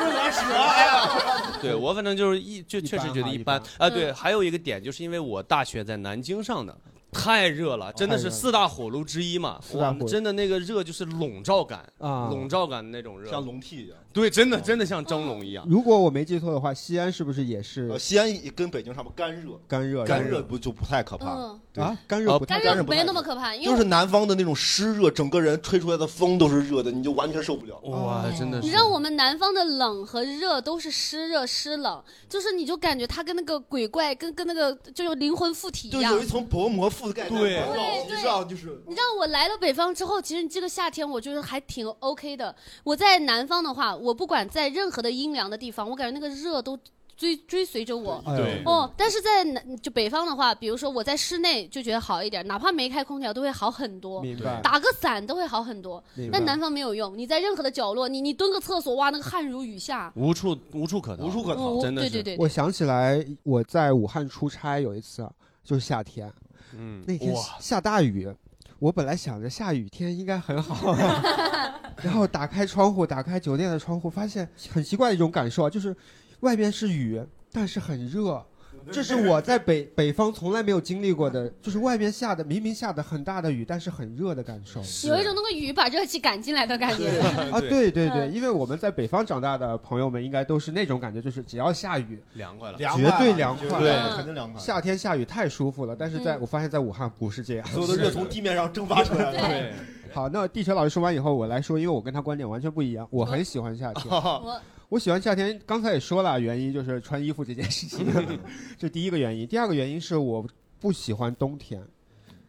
[0.02, 1.58] 我蛇呀！
[1.62, 3.88] 对我反正就是一就确实觉得一般啊。
[3.88, 6.76] 对，还有一个点就是因为我大学在南京上的。
[7.10, 9.54] 太热了，真的是四大火炉之一嘛！
[9.54, 13.96] 哇四大火，真的那个热就是笼罩感啊笼罩感的那种热，像笼屉一样。
[14.12, 15.66] 对，真的真的像蒸笼一样。
[15.68, 20.04] 如果我没记错的话，西安是不是也是呃，西安跟北京差不多，干热，干热？
[20.04, 21.98] 干热不就不太可怕啊？
[22.06, 27.76] 干热不太干热没那么可怕，因为就是南方的那种湿热，整个人吹出来的风都是热的，你就完全受不了。
[27.90, 28.64] 哇，真的是。
[28.64, 36.28] 你知道我们南方的冷和热都是湿热湿冷，就是你就感觉它跟那个鬼怪跟跟那个就是灵魂附体一样就有一。
[36.28, 37.62] 层薄膜覆盖在对
[38.04, 42.54] 你知道，就是你知道我来了北方之后，其实这个夏天我觉得还挺 OK 的。
[42.84, 46.78] 我在南方的话，我不管在任何的阴凉的地方，我感觉那个热都
[47.18, 48.22] 追追随着我。
[48.24, 54.22] 对哦，但是在南就北方的话，比如说我在室内就觉得好一点，哪怕没开空调都会好很多。
[54.22, 56.02] 明白打个伞都会好很多
[56.32, 60.12] 但南方没有用，你在任何的角落，你你蹲个厕所，哇，那个汗如雨下。
[60.14, 62.10] 无处无处可逃，无处可逃哦真的是。
[62.10, 65.30] 对对对，我想起来我在武汉出差有一次啊，
[65.64, 66.32] 就是夏天，
[66.76, 68.32] 嗯，那天哇，下大雨，
[68.78, 70.94] 我本来想着下雨天应该很好，
[72.00, 75.94] 然后打开窗户，打开酒店的窗户，发现很奇怪的一种感受啊，就是
[76.40, 77.22] 外边是雨，
[77.52, 78.44] 但是很热。
[78.90, 84.80] 这是我在北北方从来没有经历过的，就是外面下的明明下的很大的雨，但是很热的感受。
[85.06, 87.20] 有一种那个雨把热气赶进来的感觉。
[87.50, 94.58] 啊，对对对，嗯因为我们在北方长大的朋友们应该都是那种感觉，就是只要下雨，凉快了，绝对凉快，对，肯定凉快。
[94.58, 97.66] 夏天下雨太舒服了，但是在嗯我发现，在武汉不是这样。
[97.66, 99.32] 所有的热从地面上蒸发出来了。
[99.32, 99.72] 对，
[100.14, 104.06] 好，那地球老师说完以后，我来说，因为我跟他观点完全不一样，我很喜欢夏天。
[104.88, 108.06] 我我喜欢夏天，刚才也说了，原因就是穿衣服这件事情，
[108.76, 109.46] 这第一个原因。
[109.46, 110.44] 第二个原因是我
[110.80, 111.80] 不喜欢冬天，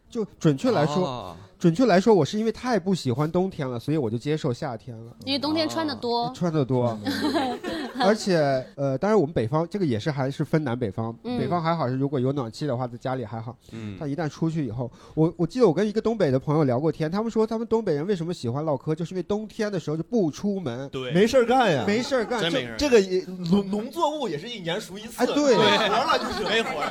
[0.08, 5.14] 就准确来说，哦准确来说，我是因为太不喜欢冬天了，所以我就接受夏天了。
[5.26, 6.32] 因为冬天穿的多。
[6.34, 6.98] 穿的多，
[8.06, 8.36] 而且
[8.76, 11.38] 呃，当然我们北方这个也是还是分南北方，嗯。
[11.38, 22.76] 北方还好是如果有暖气的话，在家里还好，嗯，但一旦出去以后，我我记得我跟一个东北的朋友聊过天，他们说他们东北人为什么喜欢唠嗑，就是因为冬天的时候就不出门，对，没事儿干呀，没事儿干，就真没事儿。
[22.76, 25.56] 这个也农农作物也是一年熟一次，哎对。
[25.56, 26.40] 没活了就是。
[26.50, 26.82] 没活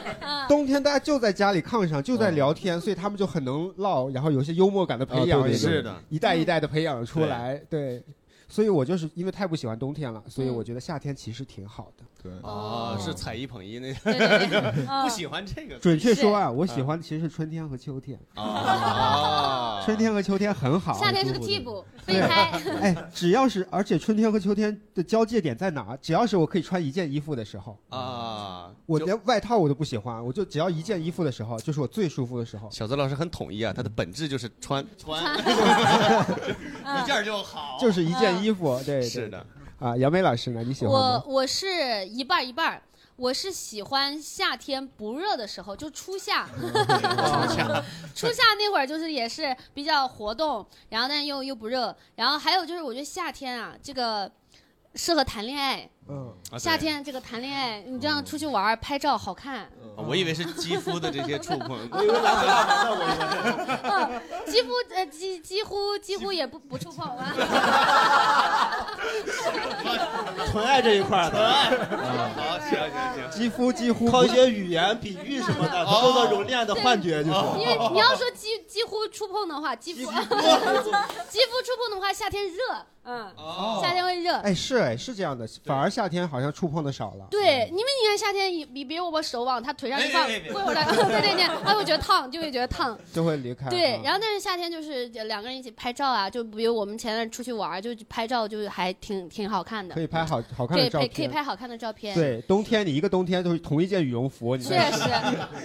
[0.48, 5.52] 冬天大家就在家里炕上就在聊天，所以他们就很能唠，然后有些幽默感的培养，啊对对。
[5.52, 8.02] 也是的，一代一代的培养出来，对。
[8.50, 12.04] 所以我就是因为太不喜欢冬天了，所以我觉得夏天其实挺好的。
[12.22, 18.20] 对啊，是踩一捧一那对对对 不喜欢这个，准确说啊，我喜欢其实是春天和秋天。
[18.36, 20.94] 啊， 春天和秋天很好。
[21.00, 22.52] 夏天是个替补备胎。
[22.82, 25.98] 哎，只要是，而且春天和秋天的交界点在哪？
[26.02, 32.70] 只要是我可以穿一件衣服的时候啊，我连外套我都不喜欢，我就只要一件衣服的时候，就是我最舒服的时候。
[32.70, 35.24] 小泽老师很统一啊，他的本质就是穿穿
[37.02, 38.78] 一件就好，就是一件衣服。
[38.86, 39.46] 对，是的。
[39.80, 40.62] 啊，杨梅老师呢？
[40.64, 41.24] 你喜欢吗？
[41.26, 42.82] 我我是一半一半。
[43.16, 46.48] 我是喜欢夏天不热的时候，就初夏，
[48.16, 54.32] 初夏那会儿就是也是比较活动，然后但又又不热，然后还有就是我觉得夏天啊，这个
[54.96, 55.90] 适合谈恋爱。
[56.08, 59.70] 嗯，夏天这个谈恋爱，你这样出去玩拍照好看。
[59.98, 63.04] 我以为是肌肤的这些触碰， 我以为来回大门呢，我
[64.08, 64.52] 以为。
[64.52, 67.36] 肌肤呃几几乎几乎也不不触碰啊。
[70.52, 71.70] 纯爱这一块，纯爱。
[71.70, 73.30] 好，行行行。
[73.32, 77.40] 肌肤几乎靠一些语言比喻什么的，制造一种恋爱的幻觉，就是。
[77.60, 82.86] 因为你要说几几乎触碰的话，肌肤， 肌肤触碰的话，夏天热。
[83.06, 83.28] 嗯，
[83.82, 84.36] 夏天会热。
[84.40, 87.26] 哎，是哎，是这样的，反而夏天好像触碰的少了。
[87.32, 93.68] 对，因为你看夏天，比比如我把手往他腿上一放，过会儿他 对对对，他会觉得烫，就会觉得烫，就会离开。
[93.70, 99.96] 对，然后但是夏天就是两个人一起拍照啊，就比如我们前段出去玩，就拍照就还挺挺好看的。
[99.96, 101.10] 可以拍好好看的照片。
[101.10, 102.16] 可以拍好看的照片。
[102.16, 105.00] 对，冬天你一个冬天都是同一件羽绒服，确实，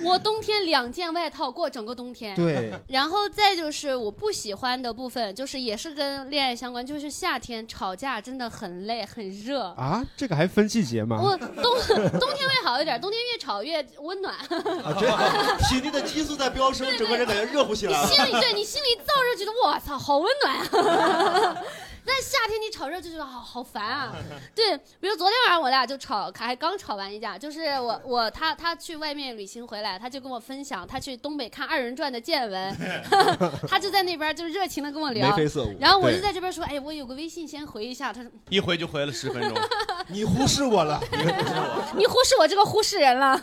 [0.02, 2.34] 我冬天两件外套过整个冬天。
[2.34, 2.72] 对。
[2.88, 8.14] 然后再就是我不喜欢的部分，就是也是跟恋爱相关，就是夏天吵架。
[8.24, 10.02] 真的很累，很热啊！
[10.16, 11.20] 这个还分季节吗？
[11.20, 11.46] 我冬
[12.18, 14.34] 冬天会好一点，冬天越吵越温暖。
[14.34, 18.08] 啊，体内的激素在飙升，整个人感觉热乎起来了。
[18.08, 21.62] 你心里对你心里燥热，觉得我操，好温暖啊！
[22.06, 24.12] 但夏天你炒热就觉得好好烦啊。
[24.54, 32.76] 对，比如昨天晚上我俩就吵，还刚吵完一架，就是我我他他去外面旅行回来，他就跟我分享他去东北看二人转的见闻，
[33.68, 35.34] 他就在那边就热情的跟我聊，
[35.78, 39.52] 然后我就在这边说，哎，我有个微信先回一下，他说一回就回了十分钟，
[40.08, 43.40] 你忽视我了，你忽视我，你忽视我这个忽视人了。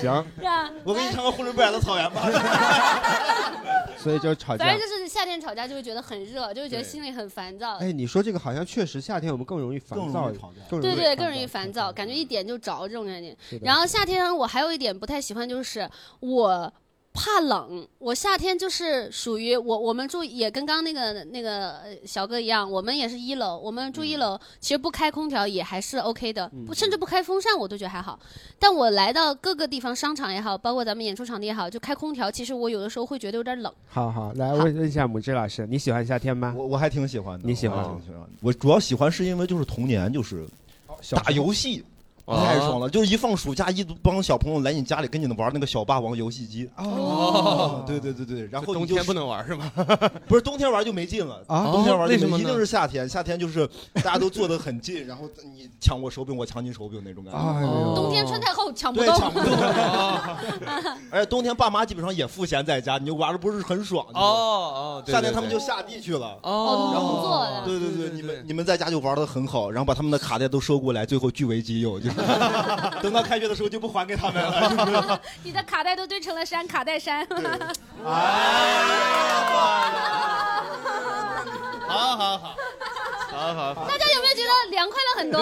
[0.00, 0.24] 行，
[0.84, 2.28] 我给你唱个呼伦贝尔的草原吧。
[3.98, 7.76] 所以就吵架，反正就是夏天吵架就会觉得很热，就会觉得心里很烦躁。
[7.76, 10.32] 哎，你说这个好像确实夏天我们更容易烦躁，
[10.70, 13.36] 对对，更容易烦躁，感觉一点就着这种感觉。
[13.60, 15.88] 然后夏天我还有一点不太喜欢，就是
[16.20, 16.72] 我。
[17.12, 28.18] 怕冷，我夏天就是属于我，我们住也跟刚刚那个那个小哥一样，我们也是一楼，我们住一楼，其实不开空调也还是 OK 的，不甚至不开风扇我都觉得还好。
[28.58, 33.72] 但我来到各个地方，商场也好，包括咱们演出场地也好，就开空调，其实我有的时候会觉得有点冷。
[33.88, 36.54] 好好，来问问一下母志老师，你喜欢夏天吗？
[36.56, 37.46] 我我还挺喜欢的。
[37.46, 37.84] 你喜欢？
[38.40, 40.46] 我主要喜欢是因为就是童年就是
[41.10, 41.84] 打游戏。
[42.36, 42.88] 太爽了！
[42.88, 46.68] 就是一放暑假，一帮小朋友来你家里跟你们玩那个小霸王游戏机。
[46.76, 49.70] 哦，对对对对，然后冬天不能玩是吗？
[50.28, 51.70] 不是冬天玩就没劲了啊！
[51.72, 52.38] 冬天玩为什么？
[52.38, 57.94] 一定是夏天，夏天就是大家都坐得很近，然后你抢我手柄，我抢你手柄那种感觉。
[57.94, 59.16] 冬天穿太厚抢不动。
[59.16, 59.50] 抢不动。
[61.10, 64.06] 而且冬天爸妈基本上也赋闲在家，你就玩的不是很爽。
[64.14, 65.04] 哦哦。
[65.06, 66.38] 夏天他们就下地去了。
[66.42, 66.90] 哦。
[66.92, 72.10] 然后对对对，你们你们在家就玩的很好，然后把他们的卡带都收过来，最后据为己有就。
[73.02, 75.20] 等到开学的时候就不还给他们了。
[75.42, 77.26] 你的卡带都堆成了山，卡带山。
[81.86, 82.54] 好好 好。
[83.30, 85.40] 好好，大家有没有觉得凉快了很多？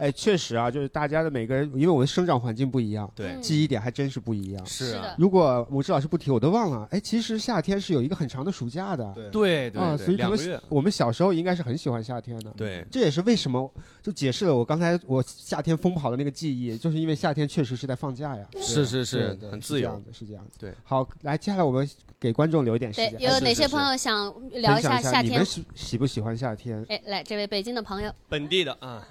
[0.00, 4.66] 哎，确实啊，就是大家的每个人，因为我的生长环境不一样，对，记忆点还真是不一样。
[4.66, 6.86] 是的，如果母志老师不提，我都忘了。
[6.90, 9.12] 哎，其实夏天是有一个很长的暑假的。
[9.30, 12.50] 对对啊，所以可能我们小时候应该是很喜欢夏天的。
[12.56, 18.46] 对，这也是为什么就解释了我刚才我夏天疯跑的那个记忆，就是因为夏天确实是在放假呀。
[18.60, 20.58] 是是是，很自由的，是这样子。
[20.58, 23.20] 对，好，来，接下来我们给观众留一点时间。
[23.20, 25.32] 有哪些朋友想聊一下夏天？
[25.32, 26.84] 你们喜喜不喜欢夏天？
[26.88, 27.20] 哎，来。
[27.30, 29.06] 这位北京的朋友，本地的啊，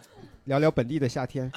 [0.50, 1.50] 聊聊本地的夏天。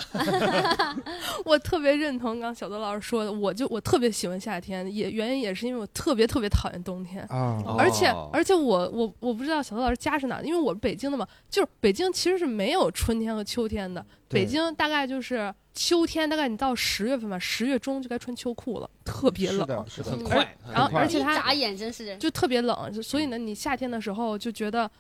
[1.47, 7.59] 我特别认同刚小德老师说的，我就我特别喜欢夏天，也原因也是因为我特别特别讨厌冬天啊。
[7.79, 14.05] 而且而且我我我不知道小德老师家是哪，因为我是北京的嘛，就是北京其实是没有春天和秋天的。
[14.29, 20.55] 北京大概就是秋天，大概你到十月份吧，十月中就该穿秋裤了，特别冷，是的，很快。
[20.71, 24.91] 然后而且它眨眼真是就特别冷，所以呢，你夏天的时候就觉得。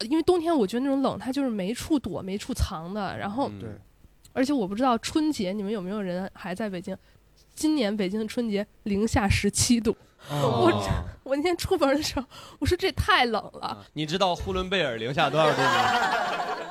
[0.00, 3.16] 因为冬天我觉得那种冷，它就是没处躲、没处藏的。
[3.16, 3.68] 然后，对，
[4.32, 6.96] 而且我不知道春节你们有没有人还在北京？
[7.54, 9.96] 今年北京的春节零下十七度，
[10.30, 10.70] 我
[11.26, 12.24] 我那天出门的时候，
[12.60, 13.84] 我说这太冷了。
[13.94, 15.68] 你知道呼伦贝尔零下多少度吗？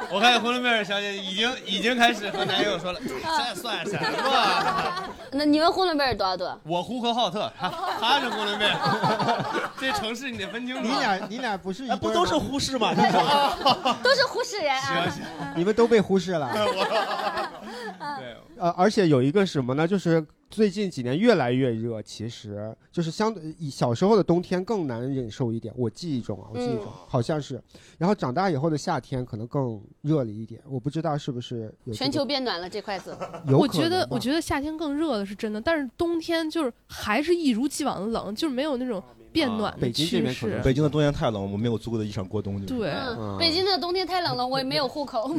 [0.09, 5.09] 我看呼伦贝尔小姐已经已经开始和男友说了，这算什么？
[5.33, 6.49] 那你们呼伦贝尔多少度？
[6.63, 10.81] 我呼和浩特，他他是呼伦贝尔， 这城市你得分清楚。
[10.81, 12.93] 你俩你俩不是不都是呼市吗？
[14.01, 15.53] 都是呼市人啊。
[15.57, 16.49] 你们都被忽视了。
[16.53, 19.85] 对，呃，而且有一个什么呢？
[19.85, 25.73] 就是最近几年越来越热，其实就是相对以小时候的冬天更难忍受一点。
[25.75, 27.61] 我记忆中啊，我记忆中、嗯好像是，
[27.97, 30.61] 然后长大以后的夏天可能更热了一点。
[30.69, 33.17] 我不知道是不是全球变暖了这块子。
[33.49, 40.63] 有我觉得，我觉得夏天更热的是真的，但是冬天就是还是一如既往的冷，就是没有那种变暖的北京这趋边可能势。
[40.63, 42.63] 北京的冬天太冷，我没有足够的衣裳过冬。
[42.65, 45.33] 对嗯，北京的冬天太冷了，我也没有户口。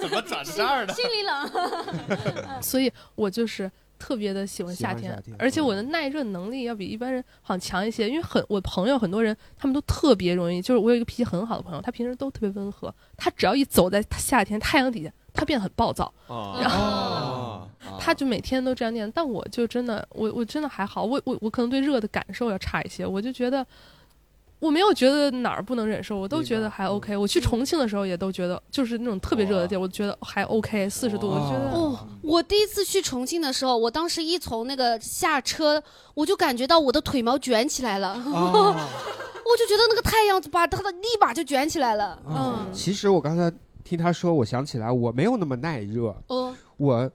[0.00, 0.94] 怎么转这儿的？
[0.94, 2.62] 心里冷。
[2.62, 3.70] 所以我就是
[4.04, 8.06] 特别的喜欢夏天，夏天而且我的耐热能力要比一般人好像强一些。
[8.06, 16.12] 因为很我朋友很多人他们都特别容易，就是我有一个脾气很好的朋友，他平时都特别温和，他只要一走在夏天太阳底下，他变得很暴躁。
[16.26, 23.66] 哦然后哦他就每天都这样念，但我就真的，我我真的还好，我我我可能对热的感受要差一些，我就觉得
[24.64, 27.14] 我没有觉得哪儿不能忍受，我都觉得还 OK。
[27.14, 35.82] 我去重庆的时候也都觉得，就是那种特别热的地儿，我觉得还 OK，四十度，我觉得哦，我第一次去重庆的时候，我当时一从那个下车，
[36.14, 42.18] 我就感觉到我的腿毛卷起来了， 我就觉得那个太阳把它的立马就卷起来了。
[42.26, 43.52] 嗯，其实我刚才
[43.84, 47.10] 听他说，我想起来我没有那么耐热，哦，我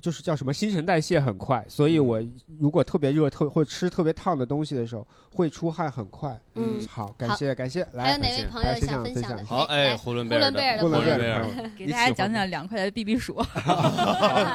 [0.00, 2.18] 就是叫什么新陈代谢很快，所以我
[2.58, 6.38] 如果特别热特或吃特别烫的东西的时候，会出汗很快。
[6.54, 6.80] 嗯。
[6.88, 7.86] 好，感谢感谢。
[7.92, 13.34] 来，还有哪位朋友想分享好，哎，呼伦贝尔的，呼伦贝尔贝尔的， 给大家讲讲凉快的避避暑。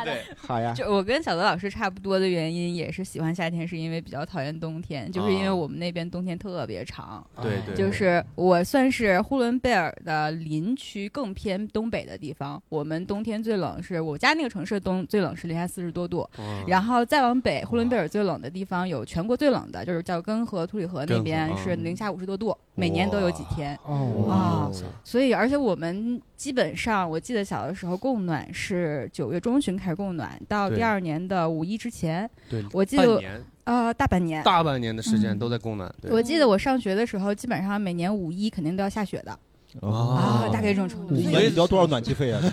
[0.06, 0.74] 对，好呀。
[0.74, 7.26] 就我跟小德老师差不多的原因，也是喜欢夏天，是因为比较讨厌冬天，就是因为我们那边冬天特别长。
[7.42, 16.44] 对对就是我算是呼伦贝尔的林区更偏东北的地方，我们冬天最冷是我家那个城市冬最冷是零下四十多度，哇。
[16.68, 23.76] 然后再往北，呼伦贝尔最冷的地方有全国最冷的，就是叫根河、图里河那边嗯是零下五十多度，每年都有几天。
[23.84, 24.72] 哦啊，
[25.04, 33.20] 所以而且我们基本上，我记得小的时候供暖是九月中旬开始供暖，到第二年的五一之前，对我记得
[33.64, 35.92] 呃大半年，大半年的时间都在供暖。
[36.00, 39.38] 对我记得我上学的时候，基本上每年五一肯定都要下雪的。
[39.82, 42.42] 啊大概这种程度一年交多少暖气费啊？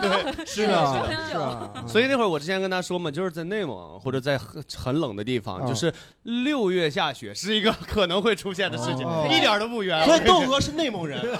[0.00, 1.70] 对，是啊是啊。
[1.86, 5.92] 所以那会儿我之前跟他说嘛，就是在内蒙或者在很很冷的地方，哦就是
[6.22, 10.04] 六月下雪是一个可能会出现的事情哦，一点都不远。
[10.04, 11.20] 所以窦娥是内蒙人。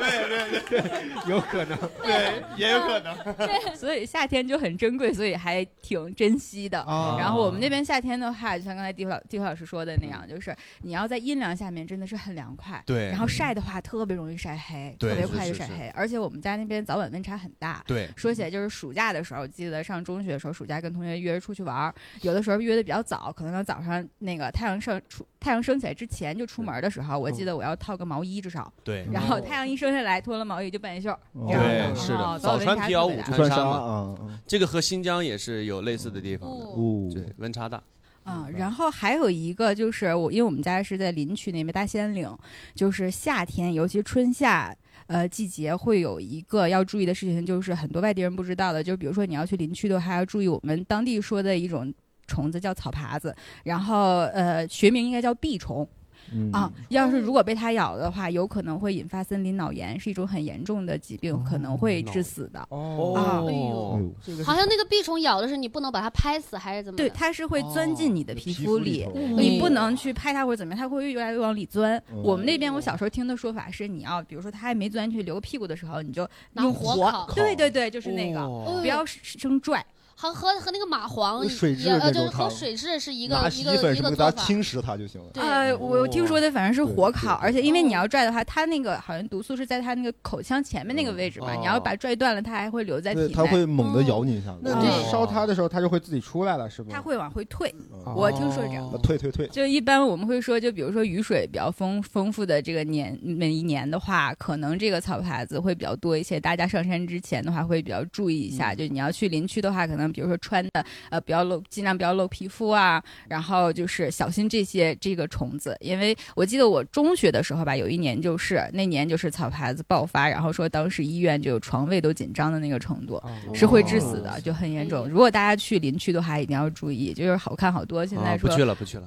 [0.00, 3.76] 对对对，有可能，对，也有可能。
[3.76, 6.80] 所以夏天就很珍贵，所以还挺珍惜的。
[6.82, 12.82] 哦然后我们那边夏天的话，就像刚才地虎老地虎老师说的那样，就是你要在阴凉下面真的是很凉快。
[12.86, 15.88] 对然后晒的话特别容易晒黑，对特别快就是晒黑。
[15.94, 17.82] 而且我们家那边早晚温差很大。
[17.86, 28.72] 对说起来就是暑假的时候，记得上中学的时候，暑假跟同学约着出去玩儿，有的时候约的比较早，可能到早上那个太阳上出太阳升起来之前就出门的时候，我记得我要套个毛衣至少。
[28.84, 29.06] 对。
[29.10, 31.18] 然后太阳一升下来，脱了毛衣就半截袖儿。
[31.48, 33.70] 对，是的，哦早早穿晚温差皮袄午穿纱嘛。
[33.72, 34.14] 啊，
[34.46, 37.10] 这个和新疆也是有类似的地方的，哦。
[37.12, 37.82] 对，温差大。
[38.22, 42.30] 啊、然后还有一个就是我，因为我们家是在林区那边大兴安岭，
[42.74, 44.76] 就是夏天，尤其春夏。
[45.06, 51.92] 呃，季节会有一个要注意的事情，就是很多外地人不知道的，就比如说你要去林区的话，要注意我们当地说的一种
[52.30, 55.86] 虫子叫草爬子，然后呃学名应该叫蜱虫。
[56.32, 62.64] 嗯啊，要是如果被它咬的话，有可能会引发森林脑炎，是一种很严重的疾病，可能会致死的。
[62.68, 64.14] 哦啊，哎呦，
[64.44, 66.96] 好像那个蜱虫咬的是你不能把它拍死，还是怎么？
[66.96, 71.98] 对，它是会钻进你的皮肤里，肤里你不嗯能去拍它或者怎么样，它会越来越往里钻。
[72.12, 79.84] 哦我们那边我小时候听的说法是，你要比如说它还没钻进去留个屁股的时候，你就用火火烤对对对，就是那个，哦不要生拽。
[80.20, 84.30] 和和和那个蚂蟥水蛭也呃，就是和水蛭是一个一个一个做法。
[84.30, 85.30] 给它侵蚀它就行了。
[85.36, 93.32] 呃，我听说的反正是火烤，而且因为你要拽的话，它那个好像毒素是在它那个口腔前面那个位置嘛，哦你要把它拽断了，它还会留在体对，内。
[93.32, 94.54] 它会猛地咬你一下。
[94.60, 96.90] 那你烧它的时候，它就会自己出来了，是吧？
[96.92, 97.74] 它会往回退。
[98.04, 98.90] 哦我听说是这样。
[99.02, 99.46] 退退退。
[99.48, 106.38] 就一般我们会说，就比如说雨水比较丰丰富的这个年每一年的话，可能这个草牌子会比较多一些。
[106.38, 108.74] 大家上山之前的话，会比较注意一下。
[108.74, 115.76] 就你要去林区的话，可能比如说穿的呃不要露，尽量不要露皮肤啊，然后就是小心这些这个虫子。
[115.80, 123.22] 因为我记得我中学的时候吧，有一年就是那年就是草耙子爆发，然后说当时医院就床位都紧张的那个程度，
[123.54, 125.08] 是会致死的，就很严重。
[125.08, 128.04] 如果大家去林区的话，一定要注意，就是好看好多。
[128.04, 129.06] 现在啊，不去了，不去了。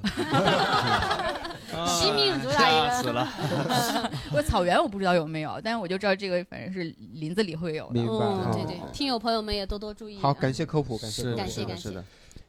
[1.86, 3.02] 惜命主打一个。
[3.02, 3.28] 死了。
[4.32, 7.94] 我草原我不知道有没有，但是我就知道这个反正是林子里会有的。
[7.94, 10.18] 明白嗯，对哦对，听友朋友们也多多注意。
[10.18, 12.04] 好，感谢科普，感谢科普感谢感谢是的。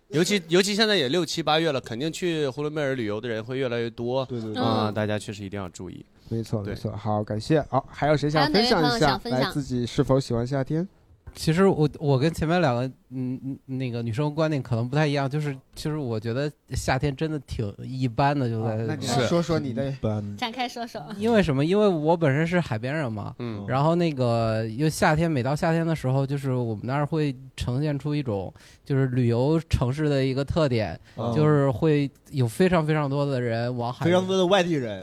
[0.09, 4.23] 尤其尤其现在也六七八月了，肯定去呼伦贝尔旅游的人会越来越多。
[4.25, 6.05] 对对啊，嗯大家确实一定要注意。
[6.29, 6.91] 没错没错。
[6.95, 7.61] 好，感谢。
[7.63, 10.87] 好，还有谁想分享一下来自己是否喜欢夏天？
[11.35, 19.91] 其实我我跟前面两个嗯嗯那个女生观点可能不太一样，就是其实我觉得夏天真的挺一般的，就在、那你说说你的
[20.37, 21.01] 展开说说。
[21.17, 21.63] 因为什么？
[21.65, 23.63] 因为我本身是海边人嘛，嗯。
[23.67, 28.53] 然后那个因为夏天，每到夏天的时候，就是我们那儿会呈现出一种
[28.85, 31.33] 就是旅游城市的一个特点，哦。
[31.35, 35.01] 就是会有非常非常多的人往海非常多的外地人，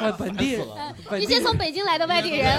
[0.00, 0.58] 呃 本地
[1.08, 2.46] 本地一些从北京来的外地人，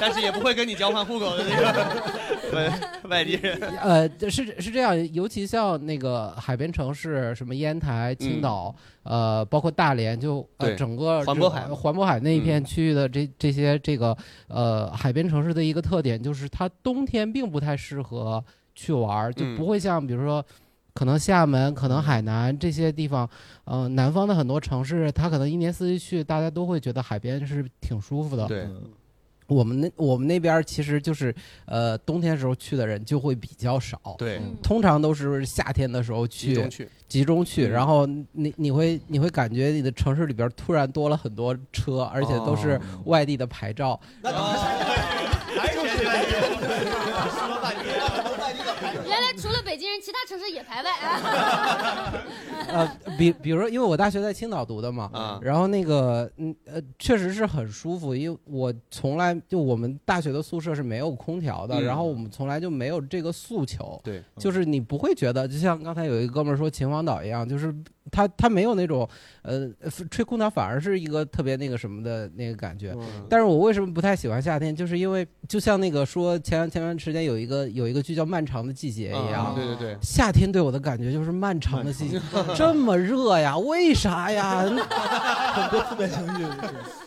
[0.00, 3.60] 但是也不会跟你交换户口的那个 外外地人。
[3.80, 14.16] 呃，是是这样，尤其像那个海边城市，什么烟台、青岛，呃，包括大连，就呃整个环渤海环渤海那一片嗯区域的这这些这个
[14.48, 18.42] 呃海边城市的一个特点，就是它冬天并不太适合
[18.74, 20.44] 去玩儿，就嗯不会像比如说。
[20.92, 23.26] 可能厦门、可能海南这些地方，
[23.64, 28.44] 呃，南方的很多城市，它可能一年四季去，大家都会觉得海边是挺舒服的。
[28.48, 28.66] 对，
[29.50, 31.34] 我们那我们那边其实就是，
[31.66, 33.98] 呃，冬天时候去的人就会比较少。
[34.16, 34.38] 对。
[34.38, 34.56] 嗯。
[34.62, 36.88] 通常都是夏天的时候去，集中去。
[37.08, 37.70] 集中去嗯。
[37.70, 42.80] 然后你你会你会感觉你的城市里边突然多了很多车，而且都是哦。
[43.06, 44.00] 外地的牌照。
[49.04, 52.12] 原来除了北京人，其他城市也排外啊。
[52.68, 67.74] 呃，比比如说，因为我大学在青岛读的嘛，啊然后那个嗯呃，确实是很舒服，因为我从来就我们大学的宿舍是没有空调的，嗯然后我们从来就没有这个诉求，对，就是你不会觉得，就像刚才有一个哥们儿说秦皇岛一样，就是
[68.10, 69.08] 他他没有那种
[69.42, 69.68] 呃
[70.10, 72.92] 吹空调反而是一个特别那个什么的那个感觉。
[72.98, 82.20] 嗯但是我为什么不太喜欢夏天，就是因为就像那个说前前段时间有一个有一个剧叫《漫长的季节》一样，啊对对对夏天对我的感觉就是漫长的季节，
[82.56, 84.64] 这么热呀，为啥呀？
[85.50, 86.44] 很多负面情绪，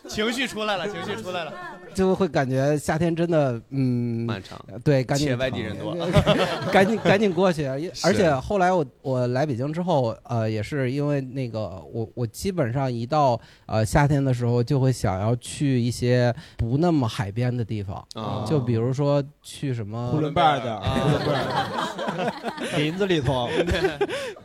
[0.10, 1.54] 情绪出来了，情绪出来了。
[1.94, 5.96] 就会感觉夏天真的嗯漫长，对，赶紧且外地人多。
[6.74, 7.64] 赶紧赶紧过去。
[7.64, 11.60] 是 而且后来我我来北京之后，呃，也是因为那个
[11.94, 18.44] 我我基本上一到呃夏天的时候，就会想要去一些不那么海边的地方，啊。
[18.48, 22.34] 就比如说去什么呼伦贝尔的，呼伦贝尔
[22.78, 23.48] 林子里头，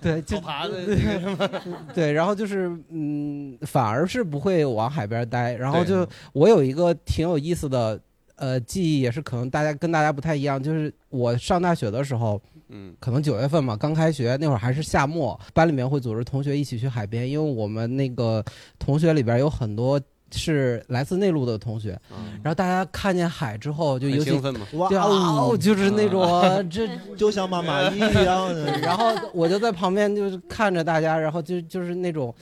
[0.02, 1.50] 对，就爬的什么，
[1.94, 5.47] 对，然后就是嗯，反而是不会往海边待。
[5.54, 8.00] 然后就我有一个挺有意思的
[8.36, 12.40] 呃记忆，也是可能大家跟大家不太一样，就是我上大学的时候。
[12.70, 18.44] 嗯，可能九月份嘛，刚开学那会儿还是夏末，班里面会组织同学一起去海边，因为我们那个
[18.78, 19.98] 同学里边有很多
[20.30, 21.98] 是来自内陆的同学，
[22.42, 24.66] 然后大家看见海之后，就嗯很尤其兴奋嘛。
[24.74, 26.22] 哇哦，就是那种
[26.70, 28.78] 这 就像妈妈 一样的。
[28.80, 32.34] 然后我就在旁边就是看着大家，然后就就是那种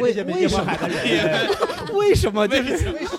[0.02, 2.46] 为什么为什么？
[2.48, 3.12] 就是为什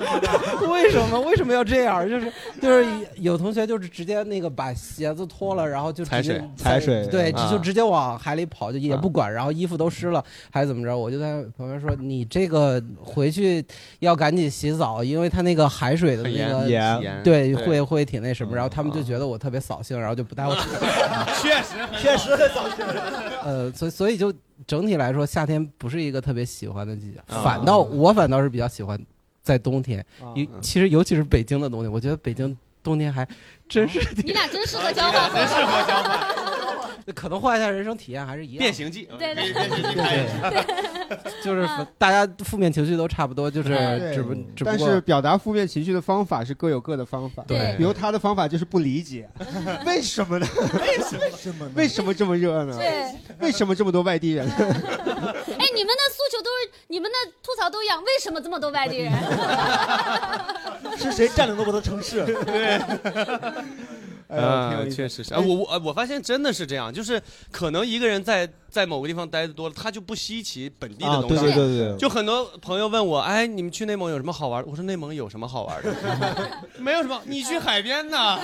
[0.60, 0.70] 么？
[0.72, 1.22] 为什么？
[1.22, 2.08] 为什么要这样？
[2.10, 2.86] 就是就是
[3.18, 7.08] 有同学就是直接那个把鞋子脱了，然后就直接踩水踩水。
[7.08, 10.96] 对，啊就直接往海里跑，就也不管，然后衣服都湿了还是怎么着？
[10.98, 13.64] 我就在旁边说，你这个回去
[14.00, 20.55] 要赶紧洗澡，因为他那个海水的那个严严对对会会挺那什么，然后他们就觉得我特别扫兴，然后就不带我。
[21.41, 22.86] 确实确实很扫兴。
[23.43, 24.34] 呃，所以所以就
[24.66, 28.99] 整体来说，夏天不是一个特别喜欢的季节，啊反倒我反倒是比较喜欢
[29.43, 30.34] 在冬天啊。
[30.36, 33.28] 尤其实尤其是北京的冬天，我觉得北京冬天还
[33.70, 36.45] 真是你俩真适合交换， 真适合交换。
[37.14, 38.60] 可能换一下人生体验还是一样。
[38.60, 40.66] 变形计，对对变形记看一下。
[41.43, 41.68] 就是
[41.99, 43.70] 大家负面情绪都差不多，就是
[44.14, 47.43] 只不只不但过是表达负面情绪的方法是各有各的方法。
[47.47, 49.30] 对比如他的方法就是不理解，
[49.86, 50.47] 为什么呢？
[50.80, 51.22] 为什么？
[51.26, 51.72] 为什么？
[51.76, 52.76] 为什么这么热呢？
[52.78, 54.47] 对，为什么这么多外地人？
[54.49, 54.58] 哎，
[55.76, 59.12] 你们的诉求都是，你们的吐槽都一样，为什么这么多外地人？
[60.97, 62.26] 是谁占领了我的城市？
[62.45, 62.82] 对。
[64.28, 67.22] 哎呀挺有啊，确实是啊，我我我发现真的是这样，就是
[67.52, 71.44] 可能一个人在在某个地方待的多了，他就不稀奇本地的啊东西。
[71.44, 74.70] 对对对对就很多朋友问我，哎，你们去内蒙有什么好玩的？
[74.70, 75.94] 我说内蒙有什么好玩的？
[76.80, 78.40] 没有什么，你去海边呢，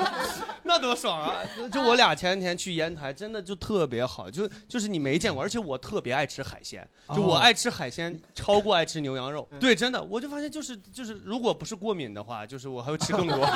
[0.64, 1.34] 那多爽啊！
[1.72, 9.48] 就我俩前两天去烟台，真的就特别好，就就是你没见过，而且我特别爱吃海鲜，就我哦爱吃海鲜超过爱吃牛羊肉。
[9.58, 13.38] 对，真的，我就发现就是就是，如果不是过敏的话，就是我还会吃更多。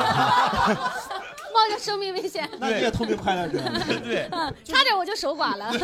[1.58, 2.48] 冒着生命危险。
[2.60, 3.58] 那你也特别快乐者。
[4.04, 5.72] 对，嗯，差点我就守寡了。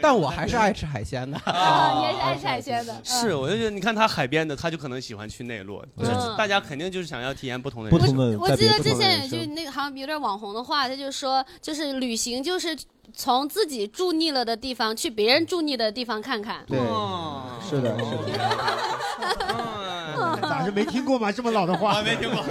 [0.00, 1.36] 但我还是爱吃海鲜的。
[1.44, 2.92] 啊，你也是爱吃海鲜的。
[2.92, 7.98] 嗯是，我就觉得你看他海边的，他就可能喜欢去内陆，就是嗯大家肯定就是想要体验不同的不。
[7.98, 12.76] 同的我记得之前有句那个好像有点网红的话，他就说，就是旅行就是
[13.14, 16.64] 从自己住腻了的地方去别人住腻的地方看看。
[16.66, 16.78] 对，
[17.68, 18.38] 是的，是的。
[20.42, 21.30] 咋是没听过吗？
[21.32, 22.44] 这么老的话，没听过。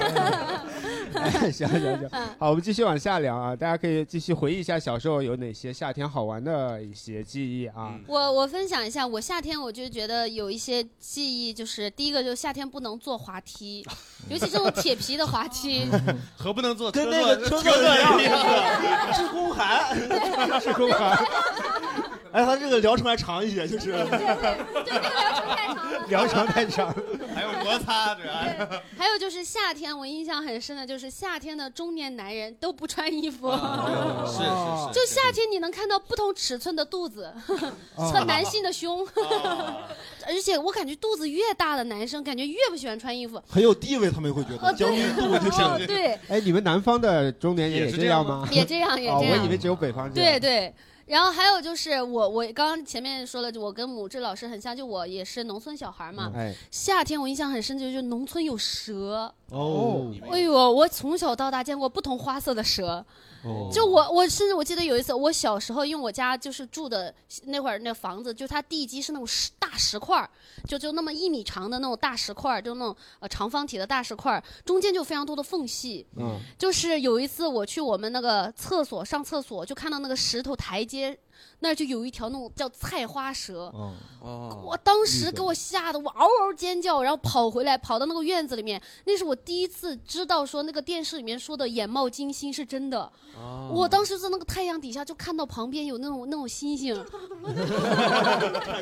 [1.14, 7.95] 哎，行行行，好，我们继续往下聊啊，大家可以继续回忆一下小时候有哪些夏天好玩的一些记忆啊。
[8.05, 13.84] 我我分享一下，我夏天我就觉得有一些记忆，就是第一个就是夏天不能坐滑梯，
[14.30, 15.89] 尤其这种铁皮的滑梯。
[16.38, 18.24] 和不能坐跟那个车座车座一。
[18.26, 19.97] 样，是宫寒，
[20.62, 21.18] 是宫寒。
[22.38, 26.95] 哎，他这个疗程还长一些，就是对对对，这个疗程太长，疗程太长
[27.33, 28.31] 还有摩擦，主要。
[28.95, 37.33] 还有就是夏天，我印象很深的就是夏天的中年男人都不穿衣服，是是是就夏天你能看到不同尺寸的肚子
[37.97, 39.03] 和男性的胸，
[40.27, 43.41] 而且我感觉肚子越大的男生，感觉越不喜欢穿衣服。
[43.49, 48.47] 很有地位，他们会觉得哦对将军肚就是哦对哎，你们南方的中年人也是这样吗？
[48.51, 50.31] 也这样也哦这样我以为只有北方这样。
[50.33, 50.71] 对对。
[51.08, 56.32] 然后还有就是我我刚刚前面说了，就我跟母志老师很像，就我也是农村小孩嘛。
[56.36, 59.34] 哎夏天我印象很深，就是农村有蛇。
[59.49, 63.05] 哦哎呦，我从小到大见过不同花色的蛇。
[63.43, 67.13] 哦就我，我甚至我记得有一次，我小时候因为我家就是住的
[67.45, 70.29] 那会儿那房子，就它地基是那种石大石块儿，
[70.67, 76.05] 就就那么一米长的那种大石块儿，就那种呃长方体的大石块儿，中间就非常多的缝隙。
[76.17, 81.17] 嗯，就是有一次我去我们那个厕所上厕所，就看到那个石头台阶
[81.59, 83.71] 那儿就有一条那种叫菜花蛇。
[83.73, 88.81] 哦哦我当时给我吓得我嗷嗷尖叫，然后跑回来，跑到那个院子里面。
[89.05, 93.11] 那是我第一次知道说那个电视里面说的眼冒金星是真的。
[93.35, 96.95] 哦我当时在那个太阳底下就看到旁边有那种那种星星，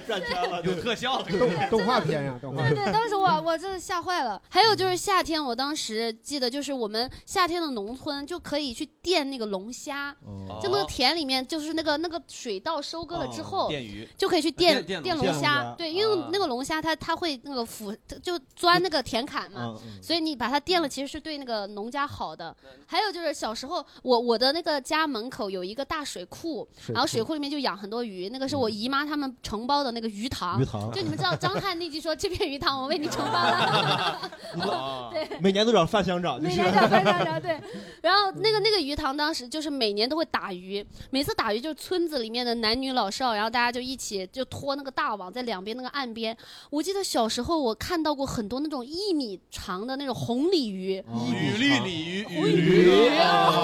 [0.08, 2.76] 赚钱了，有特效，动动画片呀，动画片。
[2.76, 4.41] 对对，当时我我真的吓坏了。
[4.49, 15.74] 还有就是夏天，我当时记得就是我们夏天的农村就可以去电那个龙虾，哦就那个田里面就是那个那个水稻收割了之后，哦电鱼就可以去电电电龙虾。
[15.78, 22.56] 对，因为那个龙虾它它会那个腐，就钻那个田坎嘛所以你把它电了，其实是对那个农家好的。
[22.86, 30.60] 还有就是小时候，我我的那个家门口有一个大水库，水库然后水库里面就养很多鱼，那个是我姨妈他们承包的那个鱼塘。
[30.62, 34.32] 鱼塘就你们知道张翰那句说这片鱼塘我为你承包了。
[35.14, 35.39] 对。
[35.39, 37.60] 每年都找范乡长，每年找范乡长对，
[38.02, 46.36] 然后那个那个鱼塘当时就是每年都会打鱼，每次打鱼就是村子里面的男女老少，然后大家就一起就拖那个大网在两边那个岸边。
[46.72, 52.90] 我记得小时候我看到过很多那种一米长的那种红鲤鱼，雨绿鲤鱼，红鲤鱼。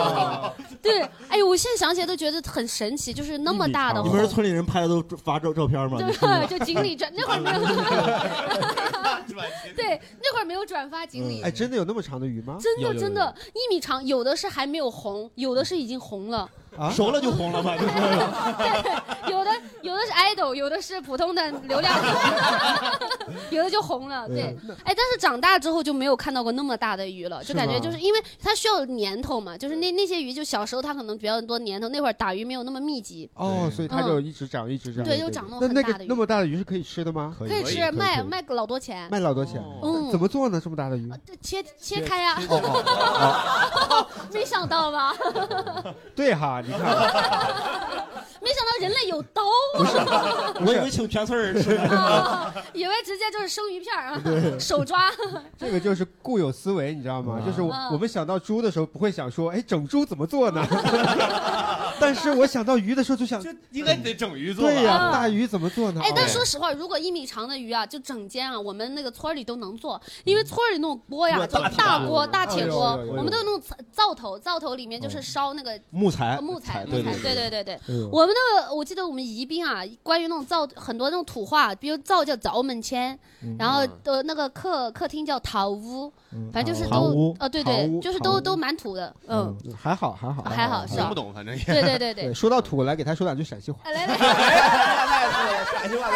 [0.82, 7.59] 对，哎呦，我现在想起来都觉得很神奇，就是那么大的你们是村里人拍的都发照照片吗对 就锦鲤转那会儿没有，
[9.76, 11.41] 对，那会儿没有转发锦鲤。
[11.41, 12.57] 哎，真的有那么长的鱼吗？
[12.59, 16.49] 真的真的，一米长，有的是还没有红，有的是已经红了。
[16.78, 17.93] 啊，熟了就红了嘛，就是。
[17.93, 19.51] 对，有的
[19.82, 21.93] 有的是 idol，有的是普通的流量，
[23.51, 24.28] 有的就红了。
[24.28, 33.30] 对，哎，但是长大之后就没有看到过那么大的鱼了，就感觉就是因为它需要年头嘛，就是那那些鱼就小时候它可能比较多年头，那会儿打鱼没有那么密集。
[33.36, 35.03] 哦，所以它就一直长，一直长。
[35.03, 37.36] 对就长那那那种很大的鱼个那么大的鱼是可以吃的吗？
[37.38, 39.09] 可以吃，卖卖个老多钱。
[39.11, 39.61] 卖老多钱。
[39.84, 40.59] 嗯怎么做呢？
[40.63, 41.11] 这么大的鱼？
[41.41, 42.38] 切切开呀！
[42.49, 45.13] 哦 没想到吧？
[46.15, 46.80] 对哈，你看，
[48.41, 49.41] 没想到人类有刀
[49.78, 50.53] 不是啊！
[50.66, 54.20] 我以为请全村人吃啊以为直接就是生鱼片啊，
[54.59, 55.12] 手抓。
[55.57, 57.39] 这个就是固有思维，你知道吗？
[57.45, 60.66] 就是我们想到猪的时候，不会想说，哎，整猪怎么做呢？
[62.01, 64.71] 但是我想到鱼的时候，就想，就应该得整鱼做吧。
[64.71, 65.11] 对呀，嗯。
[65.13, 66.01] 大鱼怎么做呢？
[66.03, 76.39] 哎，但哦说实话，如果一米长的鱼啊，就整间啊，我们那个村儿里都能做，因为村儿里那种锅呀，就大锅大铁锅哎呦哎，我们都有那种灶头，灶头里面就是烧那个木材。
[76.41, 77.79] 木材，木材，对对对对。
[78.11, 83.17] 我们那个，我记得我们宜宾啊，关于那种灶很多那种土话，比如灶叫灶门前，
[83.59, 86.11] 然后的那个客客厅叫桃屋，
[86.51, 89.41] 反正就是都呃，对对，就是都都蛮土的，嗯。
[89.65, 90.99] 嗯，还好还好还好是吧？
[91.01, 91.63] 听不懂，反正也。
[91.65, 93.79] 对对对对对 说到土，来给他说两句陕西话。
[93.85, 96.09] 来来来，陕西话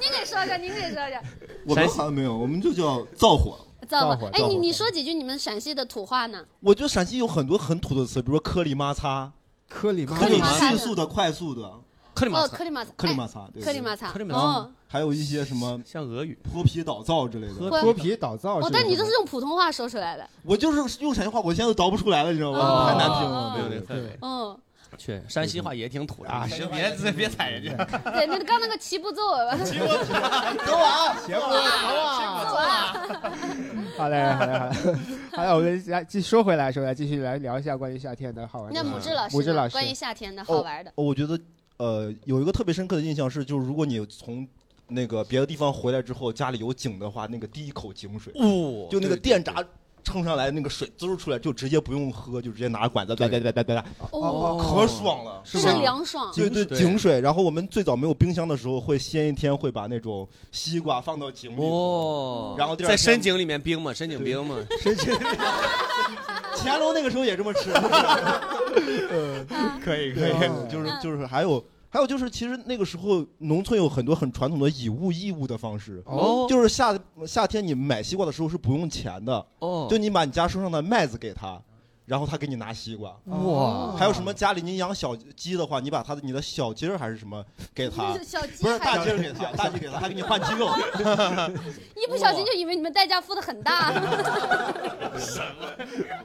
[0.00, 1.20] 您给说说，您给说说。
[1.66, 3.58] 我们好像没有，我们就叫灶火。
[3.88, 6.44] 造火，哎，你你说几句你们陕西的土话呢？
[6.60, 9.32] 我觉得陕西有很多很土的词，比如说颗粒摩擦，
[9.68, 10.68] 颗粒就颗粒摩擦。
[10.68, 11.62] 迅速的、快速的。
[11.62, 11.80] 哦，
[12.14, 12.54] 克里马擦。
[12.56, 13.62] 克里马擦，克里马萨，对。
[13.62, 14.36] 克里马萨，对哦。
[14.36, 16.38] 哦，还有一些什么像俄语。
[16.52, 22.58] 泼皮倒灶之类的，泼脱皮倒灶哦，但你都是用普通话说出来的，我就是用陕西话，我现在都倒不出来了，你知道吗？
[22.58, 22.86] 哦。
[22.90, 24.18] 太难听了，对对那个氛围。
[24.22, 24.58] 嗯，
[24.98, 26.30] 去山西话也挺土的。
[26.30, 27.84] 啊，行，别别踩人家。
[28.12, 30.14] 对，那刚那个齐步走吧，齐步走。
[30.14, 31.56] 啊，齐步走
[32.56, 32.92] 啊，
[33.96, 34.98] 好嘞，好嘞，好嘞，
[35.32, 38.82] 好嘞，我们来继说回来，说来继续来聊一下关于夏天的好玩的。
[38.82, 38.90] 那。
[38.90, 39.72] 母志老师，母志老师。
[39.72, 41.38] 关于夏天的好玩的，哦我觉得
[41.76, 44.46] 呃有一个特别深刻的印象是，就是如果你从
[44.88, 49.20] 那个别的地方回来之后，家里有井的话，那个第一口井水，哦就那个对。
[49.20, 49.64] 电闸
[50.04, 55.72] 冲上来那个水滋出来，就直接不用喝，就直接拿管子，对对对对对，哦可爽了，是吧？
[55.80, 57.20] 凉爽对对，井水。
[57.20, 65.14] 然后我们最早没有冰箱的时候，会先一天会把那种西瓜放到井里，哦，然后第二天在深井里面冰嘛，深井冰嘛， 深井。
[66.62, 67.70] 乾隆那个时候也这么吃，
[69.10, 69.46] 嗯，
[69.82, 70.32] 可以可以，
[70.70, 76.02] 就是就是还有还有就是，其实那个时候农村有很多很传统的以物易物的方式。
[76.06, 79.44] 哦就是夏夏天你买西瓜的时候是不用钱的。
[79.58, 81.60] 哦就你把你家树上的麦子给他。
[82.06, 90.66] 然后他给你拿西瓜，哇还有什么家里你养小鸡的话，你把他的你的小鸡儿还是什么给他，小鸡不是还大鸡儿给他，大鸡给他，他给你换鸡肉
[91.94, 93.92] 一不小心就以为你们代价付的很大。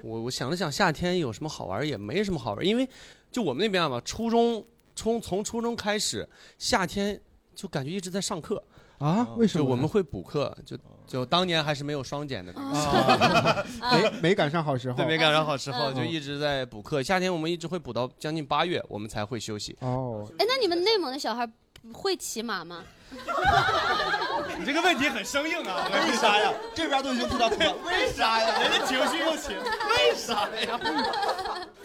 [0.02, 1.88] 我我想了想，夏天有什么好玩？
[1.88, 2.90] 也没什么好玩，因为
[3.32, 6.28] 就我们那边嘛，初中从从初中开始，
[6.58, 7.20] 夏天
[7.54, 8.64] 就感觉一直在上课
[8.98, 9.28] 啊？
[9.38, 9.64] 为什么？
[9.64, 17.04] 就我们会补课，就就当年还是没有双减的， 啊没没赶上好时候，对，没赶上好时候，嗯就一直在补课。
[17.04, 19.78] 夏天我们一直会补到将近八月，我们才会休息。
[19.82, 21.48] 哦，哎，那你们内蒙的小孩
[21.94, 22.84] 会骑马吗？
[24.58, 25.88] 你这个问题很生硬啊！
[25.92, 26.52] 为啥呀？
[26.74, 28.60] 这边都已经吐到吐了，为啥呀？
[28.60, 30.80] 人家情绪又起，为啥呀？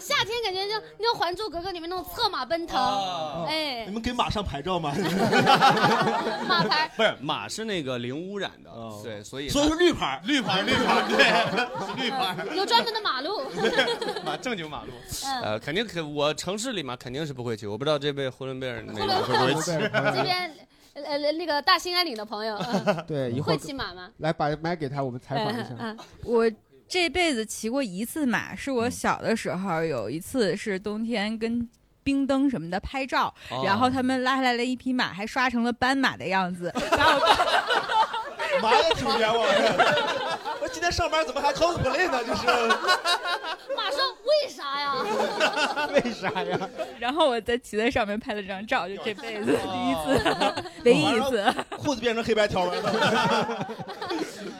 [0.01, 4.91] 夏天感觉就那种《还珠格格》里面那种策马奔腾，哎你，们给马上牌照吗？
[6.47, 8.71] 马牌 不是马是那个零污染的，
[9.03, 11.23] 对，所以所以是绿牌，绿牌， 绿牌，对，
[11.87, 12.35] 是绿牌。
[12.55, 13.41] 有专门的马路。
[14.25, 14.91] 马正经马路，
[15.25, 19.71] 嗯呃，肯定可我城市里嘛肯定是不会骑，我不知道这位呼伦贝尔那个会不会骑。
[19.71, 20.51] 这边
[20.93, 24.09] 呃那个大兴安岭的朋友，嗯对，一会骑马吗？
[24.17, 25.69] 来把麦给他，我们采访一下。
[25.79, 26.49] 嗯我
[26.91, 31.69] 这辈子骑过一次马，是我小的时候有一次是冬天跟。
[32.03, 36.73] 冰灯什么的拍照，哦然后他们拉下来了一匹马，还刷成了斑马的样子。
[36.97, 40.39] 把我马也挺冤枉的。
[40.71, 42.23] 我今天上班怎么还 cosplay 呢？
[42.23, 42.47] 就是
[43.75, 44.95] 马上为啥呀？
[45.93, 46.69] 为啥呀？
[46.97, 51.43] 然后我在骑在上面拍了张照，就这辈子第一次， 唯一一次。
[51.77, 53.67] 裤子变成黑白条纹了。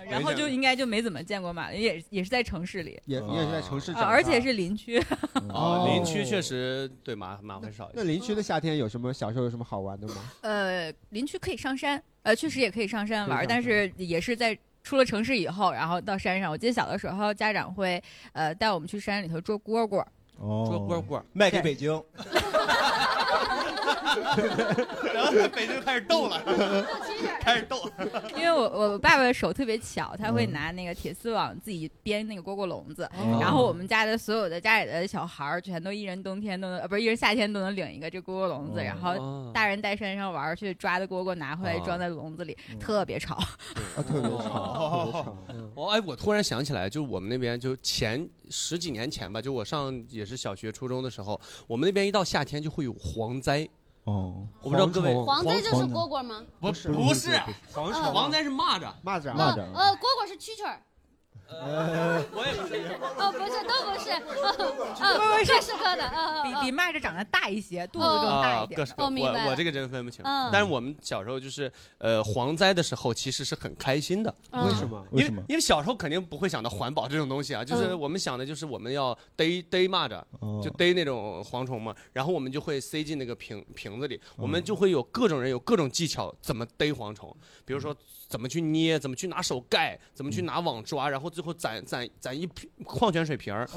[0.09, 5.01] 然后就应该就没怎么见过马，也也是在城市里，也也是在城市而且是林区。
[5.47, 7.93] 哦，林区确实对马马会少一些。
[7.95, 10.15] 那林区的夏天有什么小时候有什么好玩的吗？
[10.41, 16.51] 呃，林区可以上山，呃，确实也可以上山玩但是也是在出了城市以后，然后到山上。
[16.51, 18.01] 我记得小的时候，家长会
[18.33, 20.05] 呃带我们去山里头捉蝈蝈。
[20.41, 20.65] 哦。
[20.67, 21.91] 捉蝈蝈卖给北京，
[25.13, 26.41] 然后在北京开始斗了，
[27.39, 27.77] 开始斗。
[28.35, 30.33] 因为我我爸爸手特别巧，他嗯。
[30.33, 33.37] 会拿那个铁丝网自己编那个蝈蝈笼子，哦。
[33.39, 41.81] 然后我们家的所有的家里的小孩儿全都一人冬天都能，呃，不是一人夏天都能领一个这蝈蝈笼子，哦然后大人带山上玩儿去抓的蝈蝈拿回来哦。
[41.85, 42.79] 装在笼子里，嗯。
[42.79, 43.35] 特别吵。
[43.35, 43.47] 啊，
[44.07, 45.37] 特别吵，特别吵。
[45.49, 53.67] 嗯哦，哎，我突然想起来，就我们那边就前十几年前吧，就我上也是小学、初中的时候，我们那边一到夏天就会有蝗灾。
[54.03, 56.43] 哦，我不知道各位，蝗灾就是蝈蝈吗？
[56.59, 57.29] 不是不是，
[57.71, 60.81] 蝗虫蝗灾是蚂蚱，蚂蚱，蚂蚱呃，蝈蝈是蛐蛐儿。
[61.59, 62.75] 呃， 我也不是。
[63.17, 65.53] 哦，不是，都不是，啊，不是。
[65.53, 68.77] 各式各的，啊比比蚂蚱长得大一些，肚子更大啊一，点。
[68.77, 70.23] 各式各哦明白我我这个真分不清。
[70.23, 70.49] 嗯。
[70.51, 74.33] 但是我们小时候就是呃蝗灾的时候，其实是很开心的。
[74.51, 74.65] 嗯。
[74.67, 75.05] 为什么？
[75.11, 77.99] 因为因为小时候肯定不会想到环保这种东西啊，就是嗯。
[77.99, 80.61] 我们想的就是我们要逮逮蚂蚱，哦。
[80.63, 87.35] 就逮那种蝗虫嘛，然后我们就会塞进那个瓶瓶子里，我们就会有各种人有各种技巧怎么逮蝗虫，
[87.65, 87.95] 比如说
[88.31, 93.67] 怎么去捏，怎么去拿手盖，怎么去拿网抓，然后最后攒攒攒一瓶矿泉水瓶儿，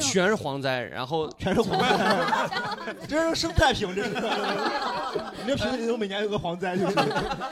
[0.00, 4.10] 全是蝗灾，然后 全是蝗灾，这是生态瓶，这是。
[4.10, 6.94] 你这瓶子里头每年有个蝗灾，就是。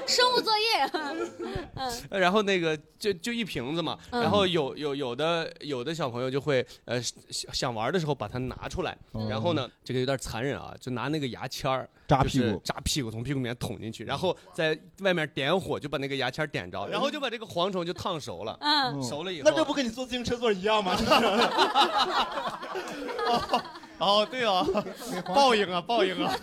[0.07, 0.91] 生物作业，
[1.77, 4.21] 嗯，然后那个就就一瓶子嘛，嗯。
[4.21, 9.29] 然后有有有的有的小朋友就会呃想想玩的时候把它拿出来，哦。
[9.31, 20.97] 然后呢这个有点残忍啊，就拿那个牙签儿扎屁股扎屁股从屁股里面捅进去，然后在外面点火就把那个牙签点着，然后就把这个蝗虫就烫熟了，嗯熟了以后那这不跟你坐自行车座一样吗？
[24.01, 24.67] 哦，对哦，
[25.29, 26.35] 报应啊，报应啊！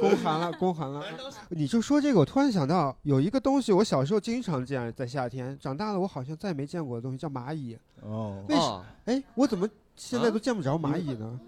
[0.00, 1.04] 宫寒了，宫寒了。
[1.50, 7.76] 你就说这个，我突然想到有一个东西，我小时候经常见，在夏天，长大了我好像再也没见过的东西，叫蚂蚁。
[8.00, 8.84] 哦为什？
[9.04, 11.38] 哎，我怎么现在都见不着蚂蚁呢？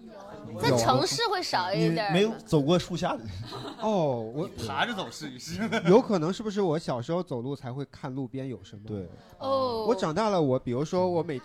[0.61, 2.13] 在城市会少一点儿。
[2.13, 3.25] 没有走过树下的。
[3.83, 5.61] 哦，我爬着走试一试。
[5.89, 8.83] 有可能是不是我小时候走路才会看路边有什么？
[8.87, 9.09] 对。
[9.39, 9.85] 哦。
[9.87, 11.41] 我长大了，我比如说我每。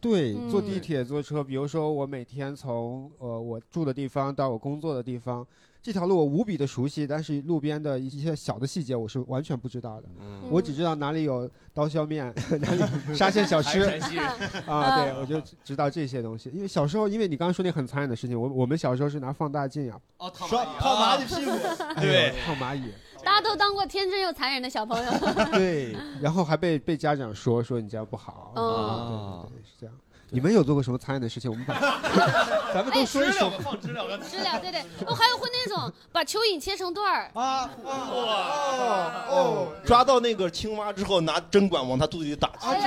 [0.00, 5.46] 对，嗯坐地铁、坐车，比如说我每天从呃我住的地方到我工作的地方，
[5.84, 10.08] 这条路我无比的熟悉，但是路边的一些小的细节我是完全不知道的。
[10.18, 14.26] 嗯我只知道哪里有刀削面， 哪里有沙县小吃陕西人
[14.66, 16.48] 啊，对，我就知道这些东西。
[16.54, 21.50] 因为小时候，因为你刚刚说那很残忍的事情，我我们小时候是拿放大镜呀，哦，烫刷泡蚂蚁屁股，
[22.00, 22.90] 对， 烫蚂蚁。
[23.22, 25.12] 大家都当过天真又残忍的小朋友。
[25.52, 28.52] 对，然后还被被家长说说你这样不好。
[28.54, 29.94] 哦啊，对对对，是这样。
[30.34, 31.48] 你们有做过什么残忍的事情？
[31.48, 31.74] 我们把
[32.74, 33.48] 咱们都说一说。
[33.62, 42.50] 放知了，知了，对对， 哦，还有会那种把蚯蚓切成段儿啊哦哦，抓到那个青蛙之后，拿针管往它肚子里打。
[42.60, 42.80] 哎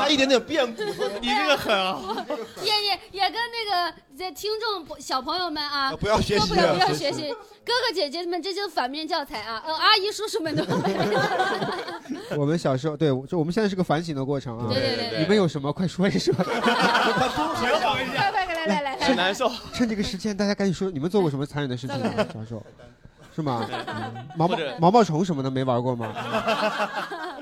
[0.00, 0.82] 它一点点变故，
[1.20, 1.98] 你这个狠啊！
[2.62, 7.28] 也也也跟那个这听众小朋友们啊，不要学习不要不要学学习，
[7.64, 10.64] 哥哥姐姐们这就是反面教材啊，呃，阿姨叔叔们都。
[12.36, 14.66] 我们小时候，对，就我们现在是个反省的过程啊。
[14.68, 15.72] 对对对对你们有什么？
[15.72, 16.34] 快说一说。
[16.34, 16.58] 平衡
[18.04, 19.48] 一下，快快来来来来，很难受。
[19.72, 22.26] 趁这个时间，大家赶紧说，你们做过什么残忍的事情啊？
[22.34, 22.66] 小时候，
[23.36, 23.64] 是吗？
[24.36, 26.12] 毛毛毛毛虫什么的没玩过吗？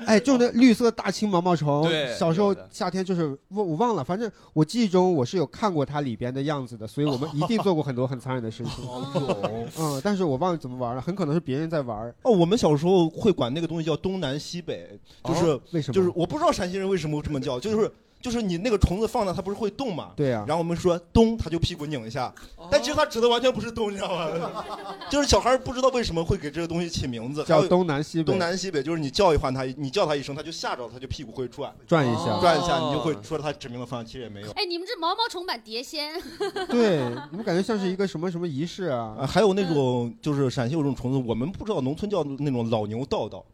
[0.05, 8.85] 哎，就那绿色大青毛毛虫，对小时候夏天就是我我忘了，反正我记忆中我是有看过它里边的样子的，所以我们一定做过很多很残忍的事情。
[9.79, 12.13] 嗯，但是我忘了怎么玩了，很可能是别人在玩。
[12.21, 17.91] 哦，我们小时候会管那个东西叫东南西北，就是、哦为什么就是我不知道陕西人为什么这么叫，就是
[18.21, 20.11] 就是你那个虫子放那，它不是会动吗？
[20.15, 22.33] 对呀、然后我们说咚，它就屁股拧一下，
[22.71, 24.65] 但其实它指的完全不是咚，你知道吗？
[25.09, 28.25] 就是小孩不知道为什么会给这个东西起名字，还叫有东南西北。
[28.25, 34.51] 东南西北，就是你叫一唤它，你叫它一声，它就吓着了，它就屁股会转转一下转一下，你就会说它指明的方向，其实也没有。
[34.51, 36.13] 哎，你们这毛毛虫版碟仙，
[36.69, 36.99] 对，
[37.31, 39.15] 你们感觉像是一个什么什么仪式啊？
[39.19, 43.45] 啊，还有那种就是陕西有种虫子，我们不知道，农村叫那种老牛道道，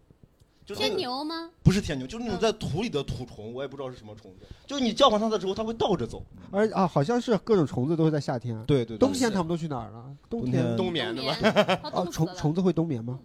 [0.65, 1.49] 就天牛吗？
[1.61, 4.45] 不是天牛，就是那种在土里的土虫，我也不知道是什么虫子。
[4.65, 6.23] 就是你叫唤它的时候，它会倒着走。
[6.51, 8.55] 而啊，好像是各种虫子都会在夏天。
[8.65, 10.05] 对对对冬天它们都去哪儿了？
[10.29, 11.91] 冬天冬眠的吧？
[11.91, 13.19] 哦， 虫虫子会冬眠吗？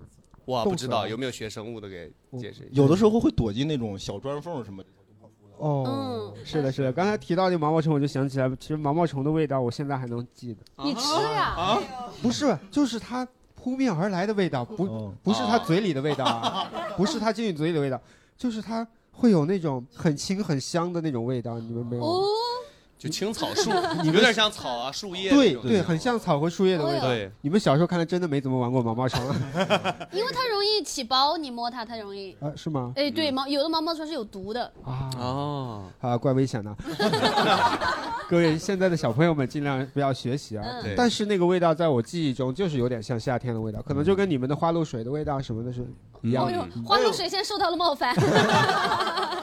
[0.45, 2.82] 我，不知道有没有学生物的给解释一下。
[2.82, 4.89] 有的时候会躲进那种小砖缝什么的。
[5.59, 6.93] 哦，是的，是的。
[6.93, 10.61] 刚才提到那毛毛虫，我就想起来，其实毛毛虫的味道我现在还能记得。
[10.84, 11.01] 你吃
[11.34, 11.55] 呀？
[11.57, 11.78] 啊，
[12.22, 13.26] 不是，就是它
[13.69, 18.01] 扑面而来的味道，不不是他嘴里的味道啊， 不是他进去嘴里的味道，
[18.37, 22.03] 就是他会有那种很清很香的那种味道，你们没有
[22.99, 23.71] 就青草树，
[24.03, 25.31] 你有点像草啊树叶。
[25.31, 27.07] 对对，很像草和树叶的味道。
[27.07, 29.37] 对，你们小时候看来真的没怎么玩过毛毛虫啊？
[30.13, 32.37] 因为它容易起包，你摸它它容易。
[32.41, 32.93] 啊是吗？
[32.97, 34.65] 哎，对，毛有的毛毛虫是有毒的。
[34.85, 36.75] 啊哦，啊，怪危险的。
[38.29, 40.63] 各位现在的小朋友们尽量不要学习啊
[40.95, 45.87] 但是那个味道在我记忆中就是有点像夏天的味道，可能就跟你们的花露水的味道什么的是
[46.23, 46.69] 一样的。
[46.75, 48.15] 嗯，花露水现在受到了冒犯。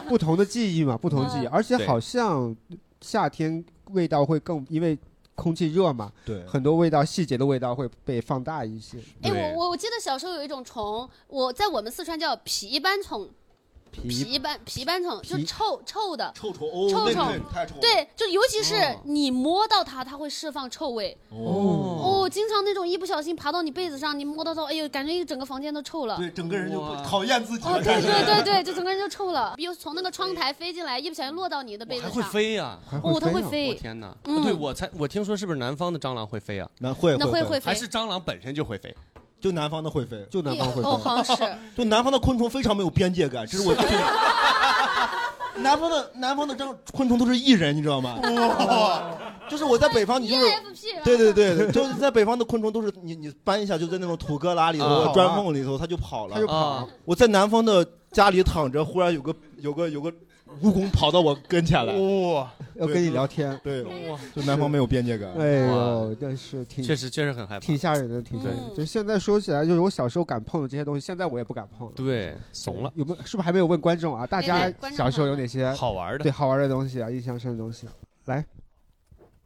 [0.07, 2.55] 不同的记忆嘛，不同的记忆，嗯而且好像
[3.05, 4.97] 夏天味道会更，因为
[5.35, 6.43] 空气热嘛，对。
[6.47, 8.97] 很多味道细节的味道会被放大一些。
[9.21, 13.29] 哎，我我我记得小时候有一种虫，我在我们四川叫皮斑虫，
[14.01, 16.31] 皮皮斑皮斑虫就皮臭臭的。
[16.35, 17.33] 臭虫哦，臭臭了。
[17.81, 21.17] 对，就尤其是哦你摸到它，它会释放臭味。
[21.29, 26.17] 哦，哦，经常那种一不小心爬到你被子上，你摸到它，哎呦，感觉一整个房间都臭了。
[26.17, 29.53] 对，整个人就哇讨厌自己哦，对对对对， 就整个人就臭了。
[29.55, 32.77] 比如从那个窗台飞进来，一不小心落到你的被子还上，会飞呀！
[32.89, 34.15] 还哦，它会飞我，天哪！
[34.25, 36.69] 嗯对我才我听说是不是南方的蟑螂会飞啊？
[36.79, 38.95] 南会那会会会飞，还是蟑螂本身就会飞？
[39.45, 41.03] 就南方的会飞，就南方会哦，飞。
[41.03, 41.55] 好像是。
[41.77, 43.75] 就南方的昆虫非常没有边界感，这是我。
[45.57, 48.19] 南方的南方的这昆虫都是艺人，你知道吗？
[49.47, 56.33] 就是我在北方，你就是 EFP 对对对对，就是在北方的昆虫都是你你搬一下就在那种土疙瘩里头、啊砖缝里头，它就跑了。
[56.33, 60.11] 它就跑啊，我在南方的家里躺着，忽然有个有个有个
[60.61, 63.59] 蜈蚣跑到我跟前来，哇， 要跟你聊天。
[63.63, 63.83] 对，
[64.35, 65.29] 就南方没有边界感。
[65.33, 67.77] 哎呦，但是挺确实确实很害怕挺。
[67.77, 68.63] 吓人的，挺吓人的。
[68.69, 71.93] 嗯就现在说起来，就是我小时候敢碰的这些东西，现在我也不敢碰了。
[71.95, 72.91] 对，怂了。
[72.95, 73.15] 有没有？
[73.25, 74.25] 是不是还没有问观众啊？
[74.25, 77.09] 大家小时候有哪些好玩的对好玩的东西啊？
[77.09, 77.87] 印象深的东西，
[78.25, 78.45] 来，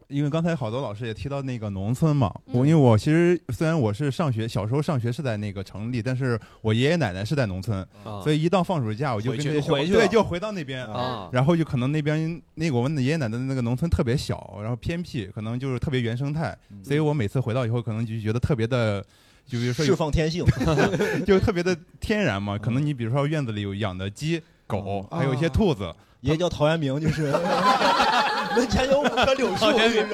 [0.10, 19.05] 因为刚才好多老师也提到那个农村嘛，我因为我其实虽然我是上学，小时候上学是在那个城里，但是我爷爷奶奶是在农村，啊所以一到放暑假我就回去回去了对就回到那边啊然后就可能那边那个我们的爷爷奶奶的那个农村特别小，然后偏僻，可能就是特别原生态，所以我每次回到以后，可能就觉得特别的。
[19.45, 20.45] 就比如说有释放天性
[21.26, 22.55] 就特别的天然嘛。
[22.55, 25.91] 可能你比如说院子里有养的鸡、狗，还有一些兔子，
[26.22, 27.32] 爷叫陶渊明，就是
[28.55, 30.05] 门前有五棵柳树，就是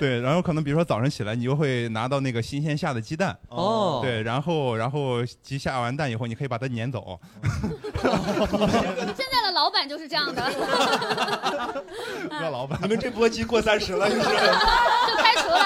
[0.00, 4.00] 对，然后可能比如说早上起来，你就会拿到那个新鲜下的鸡蛋，哦。
[4.02, 7.20] 对，然后然后鸡下完蛋以后，你可以把它撵走，
[8.00, 10.42] 现在的老板就是这样的，
[12.30, 12.78] 那老板。
[12.82, 14.22] 你们这波鸡过三十了， 就是。
[14.22, 15.60] 就开除了。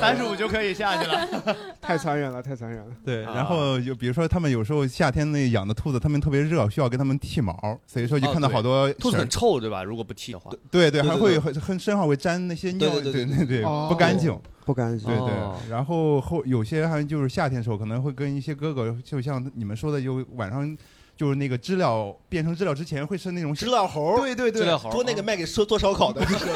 [0.00, 1.28] 三十五就可以下去了。
[1.80, 2.86] 太残忍了，太残忍了。
[3.04, 3.32] 对，啊。
[3.34, 7.54] 然后就比如说他们有时候夏天那养的兔子，他们特别热，需要给他们剃毛，
[7.86, 9.82] 所以说就看到好多哦兔子很臭，对吧？
[9.84, 14.38] 如果不剃的话，对对，对还会很很身上会沾那些尿，对对对不干净。
[14.64, 15.08] 不干净。
[15.08, 15.56] 对哦。
[15.64, 20.76] 对，然后后有些还就是夏天的时候，可能会跟一些哥哥，就像你们说的，就晚上
[21.22, 26.46] 就是那个知了变成知了之前，会是那种知了猴，对对对，知了猴说那个卖给做做烧烤的，就是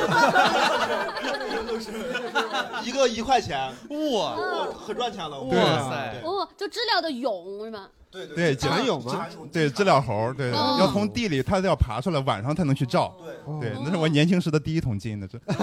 [2.83, 3.73] 一个一块钱，
[4.12, 4.37] 哇，
[4.85, 7.87] 很赚钱了，哇塞，哦，就知了的蛹是吗？
[8.11, 9.25] 对对，茧蛹嘛？
[9.53, 13.14] 对，知了猴，对，哦要从地里它要爬出来，晚上才能去照。
[13.61, 15.41] 对，那是我年轻时的第一桶金，那是。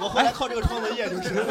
[0.00, 1.44] 我后来靠这个创的业就是。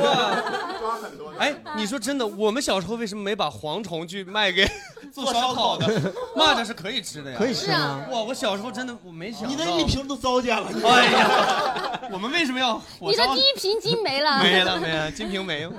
[1.38, 4.66] 哎，你说真的，我们小时候为什么没把蝗虫去卖给
[5.12, 5.88] 做烧烤的？
[6.36, 10.70] 蚂蚱是可以吃的呀，可以吃啊哇，我小时候真的我没想到，你那一瓶都糟践了。
[10.72, 13.12] 你哎呀，我们为什么要火烧？
[13.12, 15.68] 你的第一瓶金没了，没了没了，金瓶梅。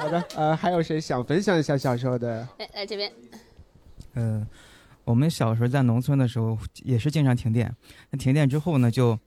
[0.00, 2.46] 好的，呃，还有谁想分享一下小时候的？
[2.58, 3.12] 来来这边，
[4.14, 4.46] 呃，
[5.08, 7.74] 我们小时候在农村的时候也是经常停电，
[8.10, 9.18] 那停电之后呢，就，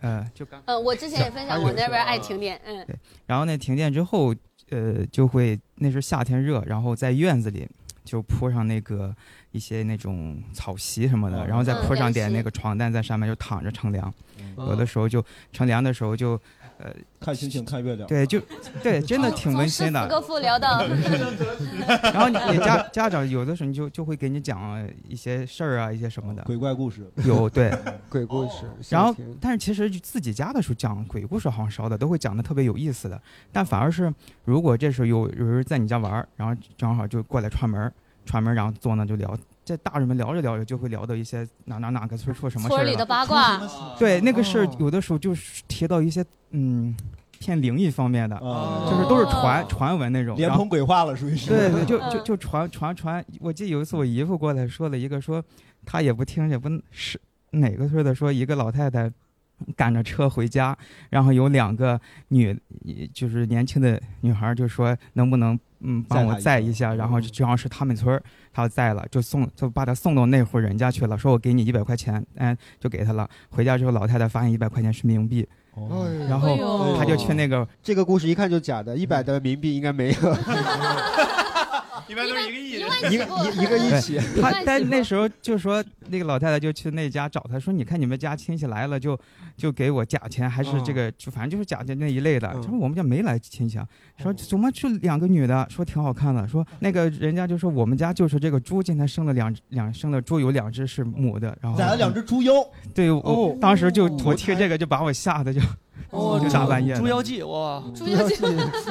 [0.00, 2.94] 呃，就刚，呃，我之前也分享，我那边爱停电，嗯，对
[3.24, 4.34] 然后那停电之后，
[4.68, 7.66] 呃，就会那时候夏天热，然后在院子里
[8.04, 9.16] 就铺上那个
[9.52, 14.12] 一些那种草席什么的，然后再铺上点那个床单在上面就躺着乘凉，
[14.58, 16.38] 有的时候就乘凉的时候就，
[16.78, 18.40] 呃，看星星看月亮，对，就
[18.82, 20.08] 对，真的挺温馨四的。
[20.08, 20.84] 个副聊到，
[22.02, 26.42] 然后你你家家长有的时候你就就会给你讲一些事儿啊，一些什么的。
[26.42, 27.72] 鬼怪故事有对
[28.10, 33.20] 鬼故事，然后但是其实自己家的时候讲鬼故事好像少的，都会讲的特别有意思的。
[33.52, 34.12] 但反而是
[34.44, 37.92] 如果这时候有有人在你家玩儿，然后正好就过来串门儿，
[38.26, 39.36] 串门儿然后坐那就聊。
[39.64, 42.82] 这大人们聊着聊着就会聊到一些哪哪哪个村出什么事儿了。
[42.84, 43.60] 村里的八卦，
[43.98, 44.76] 对，那个事儿哦。
[44.78, 46.94] 有的时候就是提到一些嗯
[47.38, 48.88] 偏灵异方面的，哦。
[48.90, 51.48] 就是都是传传闻那种，然后莲蓬鬼话了，属于是。
[51.50, 53.24] 对对，就 就嗯就传传传。
[53.40, 55.42] 我记得有一次我姨夫过来说了一个，说
[55.84, 57.18] 他也不听也不是
[57.52, 59.10] 哪个村的，说一个老太太
[59.76, 60.76] 赶着车回家，
[61.08, 61.98] 然后有两个
[62.28, 62.58] 女
[63.12, 68.22] 就是年轻的女孩儿就说能不能嗯帮我载一下，然后正好是他们村儿，
[68.52, 73.28] 他要载了就送就把他送到那户人家去了，说我给你一百块钱，哎就给他了。
[73.50, 76.08] 回家之后老太太发现一百块钱是冥币，哦。
[76.28, 80.14] 然后他就去那个这个故事一看就假的，一百的冥币应该没有，
[82.08, 82.70] 一般都是一个亿，
[83.14, 84.18] 一个一一个一起。
[84.40, 89.18] 他但那时候就说那个老太太就去那家找他说，你看你们家亲戚来了就
[89.56, 92.48] 就给我假钱，还是这个就反正就是假钱那一类的。
[92.54, 93.86] 他说我们家没来亲戚啊，
[94.22, 102.52] 说怎么就两个女的，说挺好看的，说那个人家就说我们家就是这个猪今天生了两两生了猪有两只是母的，然后宰了两只猪妖。
[102.94, 105.60] 对我哦当时就我听这个就把我吓得就
[106.10, 107.00] 哦就大半夜的。
[107.00, 108.36] 猪妖记哇，猪妖记，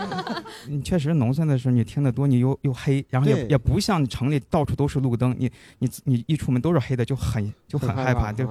[0.67, 5.49] 你确实农村的时候，你听得多，你又又黑，然后也也不像城里到处都是路灯，你
[5.79, 8.47] 你你一出门都是黑的，就很就很害怕，就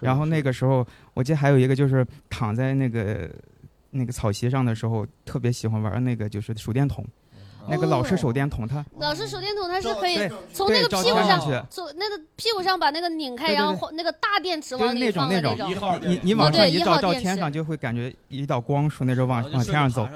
[0.00, 3.30] 然后那个时候，我记得还有一个就是躺在那个
[3.90, 7.04] 那个草席上的时候，特别喜欢玩那个就是手电筒，
[7.68, 11.40] 那个老式手电筒，它老式手电筒它是可以从那个屁股上
[11.70, 15.74] 从那个屁股上把那个拧开，然后那个大电池就是往里那种那放的种。
[15.74, 17.20] 种，你你往哦对一上一照照号电池。
[17.22, 20.08] 天上，就会感觉一道光束那种往往天上走，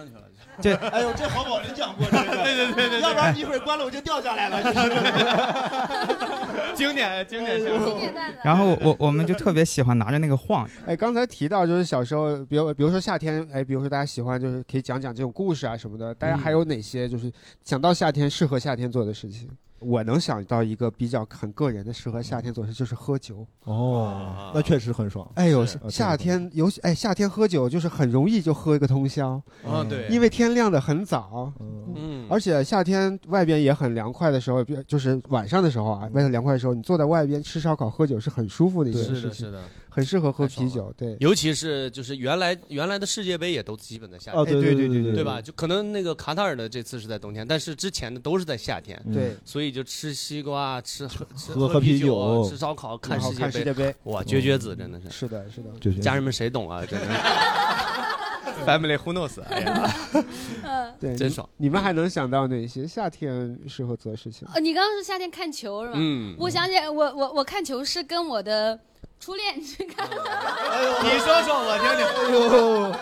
[0.61, 6.36] 这 哎呦，这黄宝林讲过这个， 对对对对，要不然一会儿关了我就掉下来了，就是。
[6.75, 8.14] 经典经典经典。
[8.43, 16.14] 然后我我们就特别喜欢拿着那个晃，哎，刚才提到就是小时候，比如比如说夏天，哎，比如说大家喜欢就是可以讲讲这种故事啊什么的。
[16.14, 19.49] 大家还有哪些就是想到夏天适合夏天做的事情？
[19.79, 23.47] 我能想到一个比较很个人的适合夏天做的事，就是喝酒。
[23.64, 25.31] 哦，那确实很爽。
[25.35, 31.53] 哎呦，夏天尤其哎夏天喝酒就是很容易就喝一个通宵，啊对，因为天亮的很早。
[31.61, 39.62] 嗯，嗯，而且夏天外边也很凉快的时候，比就是晚上的时候啊，外头凉快的时候，你坐在外边吃烧烤喝酒是很舒服的一件是的，事情，是的，
[39.97, 40.92] 很适合喝啤酒。
[40.97, 45.40] 对，尤其是就是原来原来的世界杯也都基本在夏天，哦对对对对对对吧？
[45.40, 56.84] 就可能那个卡塔尔的这次是在冬天，但是之前的都是在夏天，对所以就吃西瓜，吃喝喝喝啤啤酒酒，吃烧烤，看世看世界杯哇，绝绝子真的是，是的，是的，绝绝家人们谁懂啊？
[56.84, 57.07] 真的，
[58.66, 59.40] Family who knows？
[59.42, 61.49] 哎呀， 对，真爽。
[61.57, 64.47] 你们还能想到哪些夏天适合做的事情？
[64.53, 65.94] 呃，你刚刚说夏天看球是吧？
[65.99, 68.78] 嗯我想起来，我我我看球是跟我的
[69.21, 70.09] 初恋去看。
[71.03, 72.07] 你说说我听听。
[72.07, 72.95] 哎呦，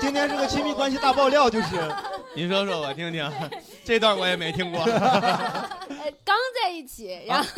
[0.00, 1.66] 今天是个亲密关系大爆料，就是。
[2.38, 3.28] 你说说我听听，
[3.84, 4.80] 这段我也没听过。
[4.80, 7.48] 呃，刚在一起，然后、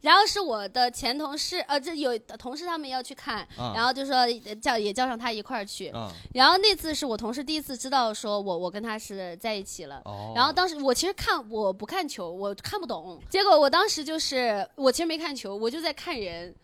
[0.00, 4.16] 然后是我的前同事，呃，这有同事他们要去看，啊然后就说
[4.46, 16.54] 呃叫也叫上他一块儿去，啊然后那次是我同事第一次知道说我我跟他是在一起了，哦然后当时我其实看我不看球，我看不懂，结果我当时就是我其实没看球，我就在看人，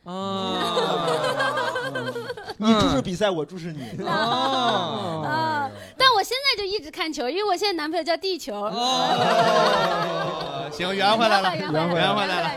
[2.56, 3.82] 你注视比赛，我注视你。
[4.08, 8.54] 哦啊，但我现在就一直看球，因为我现在男朋友叫地球。
[8.54, 8.70] 哦
[10.70, 12.50] 行，圆回来了，圆回来了圆回来了，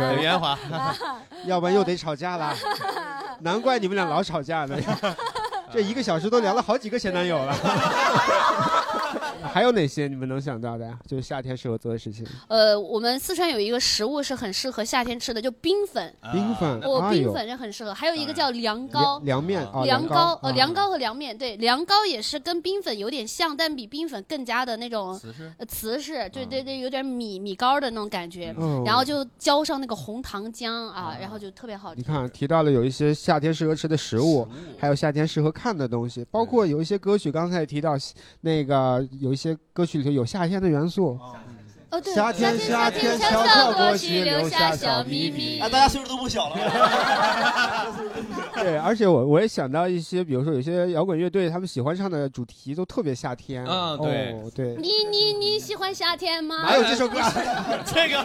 [0.00, 0.58] 圆回圆滑。
[1.46, 2.52] 要不然又得吵架了。
[3.38, 4.76] 难怪你们俩老吵架呢，
[5.72, 7.54] 这一个小时都聊了好几个前男友了。
[9.42, 10.98] 还有哪些你们能想到的呀？
[11.06, 12.26] 就是夏天适合做的事情。
[12.48, 16.14] 呃，我们四川有一个食物是很适合夏天吃的，就冰粉。
[16.32, 19.18] 冰粉我冰粉是很适合，还有一个叫凉糕。
[19.24, 32.02] 凉凉面哦凉糕，呃，啊凉糕和凉面，对，凉糕也是跟冰粉有点像，但比冰粉更加的那种瓷实呃瓷实，对对对，有点米米糕的那种感觉嗯，然后就浇上那个红糖浆啊，然后就特别好吃你。
[32.04, 34.46] 看，提到了有一些夏天适合吃的食物，
[34.78, 37.96] 还有夏天适合看的东西，包括有一些歌曲，刚才也提到，
[38.42, 41.18] 那个有一些歌曲里头有夏天的元素。
[41.90, 45.60] 哦，对，夏天夏天悄悄过去，留下小秘密。
[45.60, 46.56] 哎，大家岁数都不小了。
[48.56, 53.62] 对，而且我我也想到一些，比如说有些摇滚乐队，他们喜欢唱的主题都特别夏天。
[53.66, 54.74] 啊对哦对。
[54.76, 56.62] 你你你喜欢夏天吗？
[56.62, 57.18] 哪有这首歌？
[57.84, 58.24] 这个，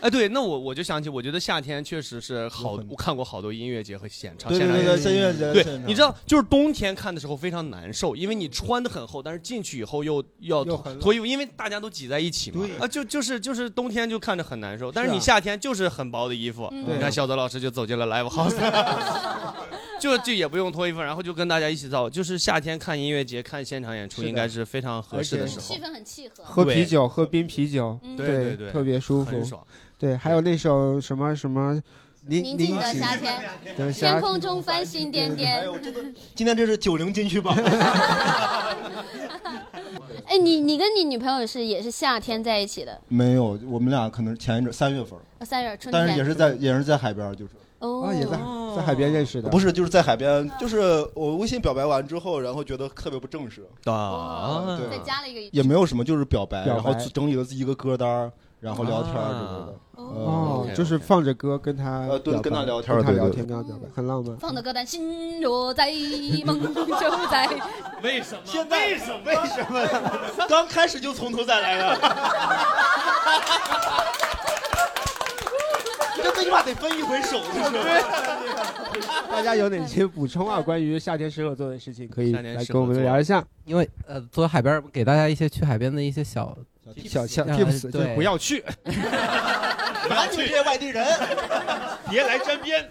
[0.00, 18.54] 哎，对，那我我就想起，我觉得夏天确实是好，我看过好多音乐节和现场，对对现场演出对对音乐节对你知道，就是冬天看的时候非常难受，因为你穿的很厚，但是进去以后又又要脱衣服，因为大家都挤在一起嘛，啊，就就是就是冬天就看着很难受，但是你夏天就是很薄的衣服，嗯你看小泽老师就走进了 live house。
[19.98, 25.66] 就就也不用脱衣服，然后就跟大家一起造，就是夏天看音乐节、看现场演出，应该是非常合适的时候。
[25.66, 26.44] 气氛很契合。
[26.44, 29.60] 喝啤酒，喝冰啤酒，对对对特别舒服，很爽。
[29.98, 31.74] 对，还有那首什么什么，
[32.26, 35.68] 宁宁静的夏天，天空中繁星点点。
[36.36, 37.56] 今天这是九零金曲榜。
[40.24, 46.06] 哎，你你跟你女朋友是也是夏天在一起的，没有，我们俩可能前一阵三月份，呃三月春天。
[46.06, 47.52] 但是也是在也是在海边，就是。
[47.80, 48.36] 哦啊，也在
[48.74, 50.80] 在海边认识的，不是，就是在海边，就是
[51.14, 59.74] 我微信表白完之后，然后觉得特别不正式啊对，再加了一个也没有什么，就是表白，然后整理了自己一个歌单儿，然后聊天儿之类的。
[59.94, 64.36] 哦嗯，就是放着歌跟他呃对跟他聊天跟他聊天，跟他聊表白，很浪漫。
[64.36, 65.90] 放的歌单，心若在，
[66.46, 67.48] 梦就在。
[68.02, 68.40] 为什么？
[68.44, 69.18] 现在为什么？
[69.26, 69.84] 为什么？
[70.48, 71.98] 刚开始就从头再来呀！
[76.22, 77.88] 这最起码得分一回手，是不是？
[79.30, 80.60] 大家有哪些补充啊？
[80.60, 83.44] 关于夏天适合做的事情，可以来跟我们聊一下。
[83.64, 86.56] 因为呃，作为海边儿给大家一些去海边的一些小
[87.06, 91.04] 小小呃 tips，就是对不要去， 不要去这些外地人，
[92.10, 92.88] 别来沾边。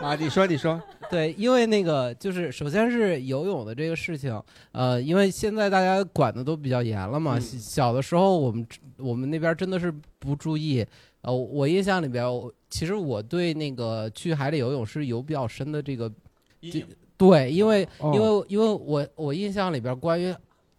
[0.00, 0.14] 啊！
[0.14, 4.40] 你说，你说，对，因为那个就是首先是游泳的这个事情，
[4.72, 7.40] 呃，因为现在大家管的都比较严了嘛。
[7.40, 8.66] 小小的时候，我们
[8.98, 10.84] 我们那边真的是不注意。
[11.22, 16.12] 呃，我印象里边，我其实我对那个去海里游泳是有比较深的这个，
[16.60, 16.84] 这
[17.16, 20.32] 对，因为、哦因为因为我我印象里边关于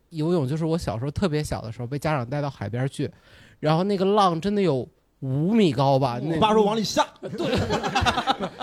[0.10, 3.12] 游泳，就是我小时候特别小的时候被家长带到海边去，
[3.60, 4.88] 然后那个浪真的有
[5.22, 7.58] 五米高吧，那我爸说往里下， 对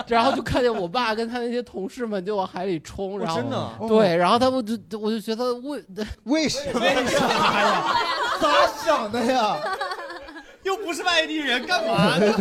[0.07, 5.83] 然后就看见我爸跟他那些同事们就往海里冲，然后、真的啊对，然后他们就我就觉得为
[6.23, 7.93] 为什么为啥呀？
[8.39, 9.57] 咋想的呀？
[10.63, 12.33] 又不是外地人，干嘛呢？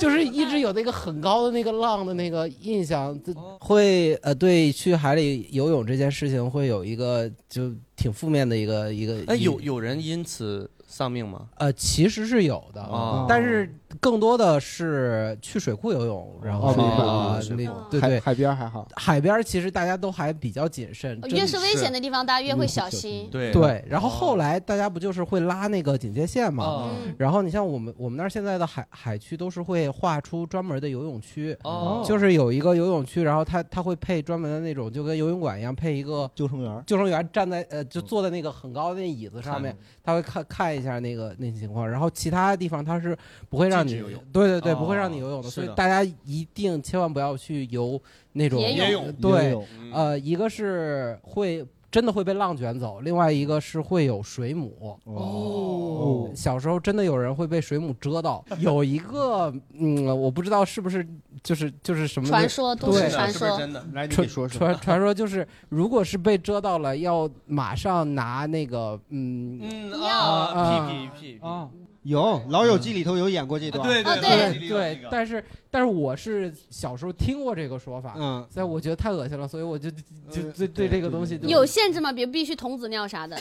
[0.00, 9.22] 就是一直有那个很高的那个浪的那个印象，就会呃对去海里游泳这件事情会有一个就挺负面的一个一个。
[9.26, 11.48] 哎，有有人因此丧命吗？
[11.58, 23.28] 呃，其实是有的，哦但是更多的是去水库游泳，然后那对对，海海边还好，海边其实大家都还比较谨慎，越是危险的地方，大家越会小心。
[23.30, 23.50] 对。
[23.50, 26.64] 对，然后后来大家不就是会拉那个警戒线嘛？
[26.64, 26.90] 哦。
[27.18, 32.04] 然后你像我们我们那儿现在的海海区都是会划出专门的游泳区，哦。
[32.06, 43.16] 就是有一个游泳区，然后它它会配专门的那种，就跟游泳馆一样，配一个救生员，救生员站在呃就坐在那个很高的那椅子上面，他会看看一下那个那情况，然后其他地方他是
[43.48, 48.00] 不会让你游泳对对对，哦不会让你游泳的，所以大家一定千万不要去游
[48.32, 49.56] 那种野泳对，
[49.92, 51.66] 呃，一个是会。
[51.92, 61.04] 真的会被浪卷走，另外一个是会有水母哦小时候真的有人会被水母蛰到，有一个嗯，我不知道是不是
[61.42, 71.68] 就是就是什么传说都市对传说真的来你传说说传传说就是，如果是被蛰到了，要马上拿那个嗯嗯啊屁屁屁啊。
[72.02, 72.20] 有
[72.50, 82.10] 《老友记》里头有演过这段，对对对对，但是但是我是小时候听过这个说法，嗯，所以我觉得太恶心了，所以我就就对对这个东西有限制吗？
[82.10, 83.36] 比如必须童子尿啥的？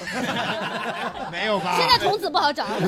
[1.32, 2.66] 没有吧现在童子不好找。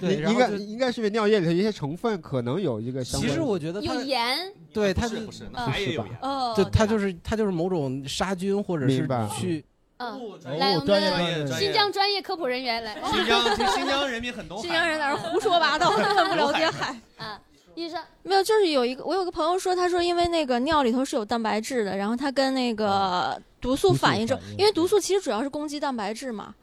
[0.00, 3.30] 对应应该就应该是因为尿液里头一些成分可能有一个相关。
[3.30, 4.38] 其实我觉得它有盐。
[4.72, 6.16] 对它不是不是，嗯海也有盐。
[6.20, 9.06] 哦，就它就是它就是某种杀菌或者是
[9.38, 9.64] 去
[9.98, 10.20] 嗯，
[10.58, 12.96] 来，我专业们专业专业新疆专业科普人员来。
[13.12, 14.62] 新疆 新疆人民很懂海。
[14.62, 16.94] 新疆人在那儿胡说八道， 不了解海。
[17.16, 17.40] 啊，
[17.74, 26.54] 医生没有，就是有一个，我有个朋友说，他说因为那个尿里头是有蛋白质的，然后他跟那个毒素反应之后，因为毒素其实主要是攻击蛋白质嘛，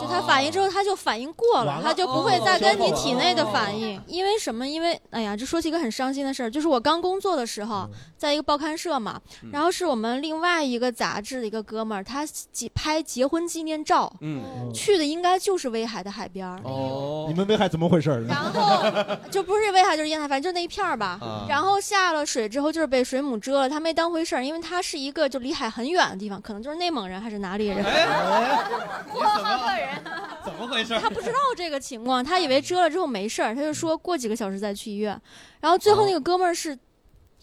[0.00, 4.00] 就它反应之后，它就反应过了，完了它就不会再跟你体内的哦反应。
[4.06, 4.66] 因为什么？
[4.66, 9.20] 因为哎呀，这说起一个很伤心的事儿，就是我刚工作的时候，在一个报刊社嘛，
[9.52, 16.60] 然后是我们另外一个杂志的一个哥们儿，他结拍结婚纪念照，嗯去的应该就是威海的海边儿。
[16.64, 18.20] 哦，你们威海怎么回事儿？
[18.24, 18.82] 然后
[19.30, 21.18] 就不是威海就是烟台，反正就那一片儿吧。
[21.20, 27.82] 啊然后下了水之后就是被水母蛰了，他没当回事儿，因为他是一个就离海很远的地方，可能就是内蒙人还是哪里人。
[29.08, 29.87] 呼和浩特人。
[30.44, 30.98] 怎么回事？
[31.00, 35.20] 他不知道这个情况，他以为遮了之后没事儿，他就说过几个小时再去医院。
[35.60, 36.78] 然后最后那个哥们儿是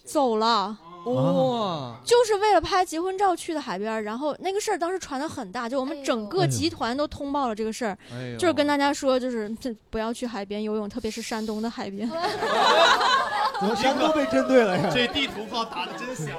[0.03, 0.77] 走了。
[1.05, 12.09] 哇，就是为了拍结婚照去的海边，然后那个事儿当时传的很大，就我们整个集团都通报了这个事儿，哎就是跟大家说，就是这不要去海边游泳，特别是山东的海边。
[12.09, 12.17] 怎
[13.69, 14.89] 么山东被针对了呀？
[14.91, 16.35] 这地图炮打的真响。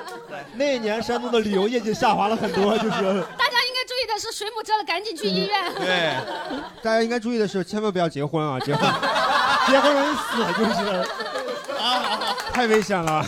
[0.56, 5.74] 那一年山东的旅游业绩下滑了很多，就是大家注意的是，水母蛰了赶紧去医院。
[5.76, 6.16] 对，
[6.82, 8.58] 大家应该注意的是， 千万不要结婚啊！
[8.66, 8.90] 结婚，
[9.68, 10.90] 结婚容易死，就是
[11.78, 13.24] 啊 太危险了。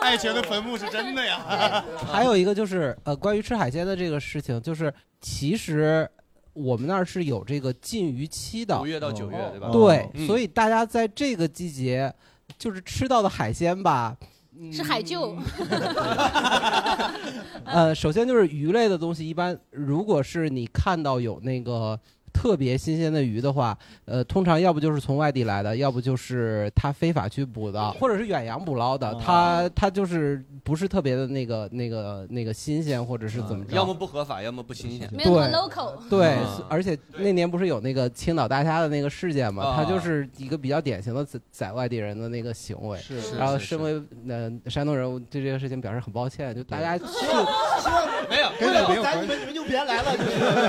[0.00, 1.82] 爱情的坟墓是真的呀。
[2.12, 6.08] 还有一个就是呃，关于吃海鲜的这个事情，就是其实
[6.52, 12.12] 我们那儿是有这个禁渔期的，五月到九月对吧对，嗯所以大家在这个季节
[12.58, 14.16] 就是吃到的海鲜吧。
[14.72, 15.36] 是海舅。
[17.64, 21.98] 呃，首先就是鱼类的东西，一般如果是你看到有那个
[22.34, 35.08] 特别新鲜的鱼的话，呃，通常要不就是从外地来的，要不就是他非法去捕的，或者是远洋捕捞的，他他就是不是特别的那个那个那个新鲜，或者是怎么着，要么不合法，要么不新鲜。
[35.12, 35.92] 没有那么 local。
[36.10, 39.76] 对啊，而且那年不是有那个青岛大虾的那个事件嘛，啊。
[39.76, 42.98] 他就是一个比较典型的宰宰外地人的那个行为。
[42.98, 47.46] 是是然后身为呃山东人，我对这个事情表示很抱歉，就大家希望
[48.28, 49.02] 没有，没有。
[49.02, 50.64] 咱你们你们就别来了，就是。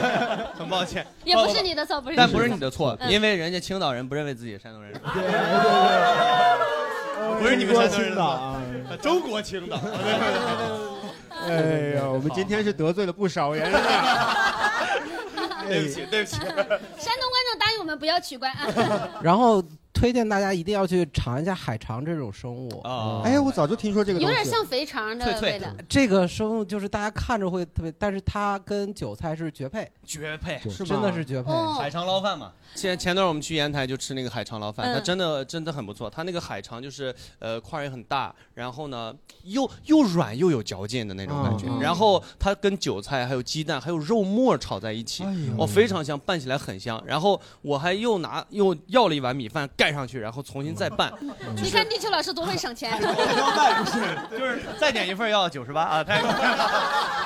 [0.55, 2.31] 很抱歉，也不是你的错，不是你的错。
[2.31, 5.31] 但不是你的错，嗯因为人家青岛人不认为自己是山东人，对对
[7.17, 8.15] 对，不是你们山东人
[9.01, 9.79] 中 国青岛。
[11.47, 13.69] 哎呀，我们今天是得罪了不少人
[15.67, 16.37] 对不起，对不起。
[16.37, 18.67] 山东观众答应我们不要取关啊。
[19.21, 19.61] 然后
[19.95, 25.67] 推荐大家一定要去尝一下海肠这种生物啊哎，我早就听说这个东西，有点像肥肠的味道。
[25.87, 31.51] 这个生物就是大家看着会特别，但是它跟韭菜是绝配，绝配是真的是绝配。
[31.51, 32.51] 哦海肠捞饭嘛。
[32.75, 36.09] 前前段我们去烟台就吃那个海肠捞饭，嗯它真的真的很不错。
[36.09, 41.67] 它那个海肠就是呃块儿也很大，然后呢又又软又有嚼劲的那种感觉。
[41.69, 45.23] 嗯然后它跟韭菜还有鸡蛋还有肉末炒在一起，
[45.57, 47.01] 哦非常香，拌起来很香。
[47.05, 51.11] 然后我还又拿又要了一碗米饭盖上去，然后重新再拌。
[51.61, 52.97] 你看地球老师多会省钱。
[53.01, 56.27] 不是就是再点一份要九十八啊， 太他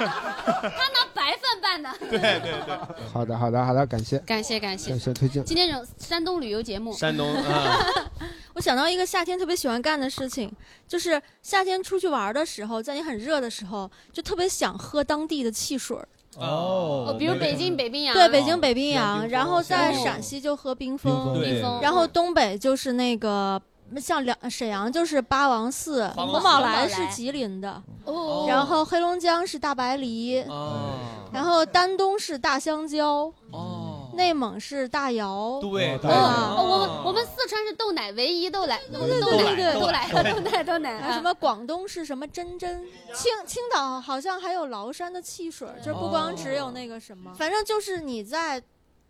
[0.03, 1.89] 拿白饭拌的。
[2.09, 2.77] 对对对。
[3.11, 5.43] 好的，好的，好的，感谢，感谢感谢感谢推荐。
[5.43, 6.93] 今天有山东旅游节目。
[6.93, 7.77] 山东啊，
[8.55, 10.51] 我想到一个夏天特别喜欢干的事情，
[10.87, 16.07] 就是夏天出去玩的时候，在你很热的时候，就特别想喝当地的汽水儿。
[16.37, 21.81] 哦，比如北京北冰洋，对，北京北冰哦洋，然后在哦陕西就喝冰冰峰，冰峰。
[21.81, 23.61] 然后东北就是那个。
[23.99, 26.87] 像两沈阳就是八王寺，红宝来。
[26.87, 28.45] 是吉林的，哦。
[28.47, 30.91] 然后黑龙江是大白梨，哦。
[31.33, 33.88] 然后丹东是大香蕉，哦，
[34.19, 42.83] 内蒙是大窑，对哦，哦我们我们四川是豆奶，唯一豆奶，豆奶，豆奶，豆奶，豆奶，豆奶，什么广东是什么真真，
[43.15, 48.61] 青青岛好像还有崂山的汽水，就是不光只有那个什么，反正就是你在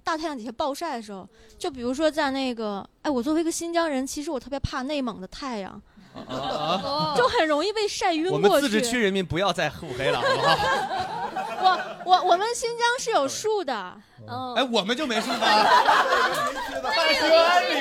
[0.04, 1.28] 大太阳底下暴晒的时候，
[1.58, 5.82] 就比如说在那个，哎，我作为一个新疆人，其实我特别怕内蒙的太阳，
[6.28, 8.46] 啊 就很容易被晒晕过去。
[8.46, 10.56] 我们自治区人民不要再腹黑了，好不好？
[11.62, 13.96] 我我我们新疆是有树的，
[14.28, 15.40] 哦，哎，我们就没树吗？
[16.82, 17.78] 大兴安岭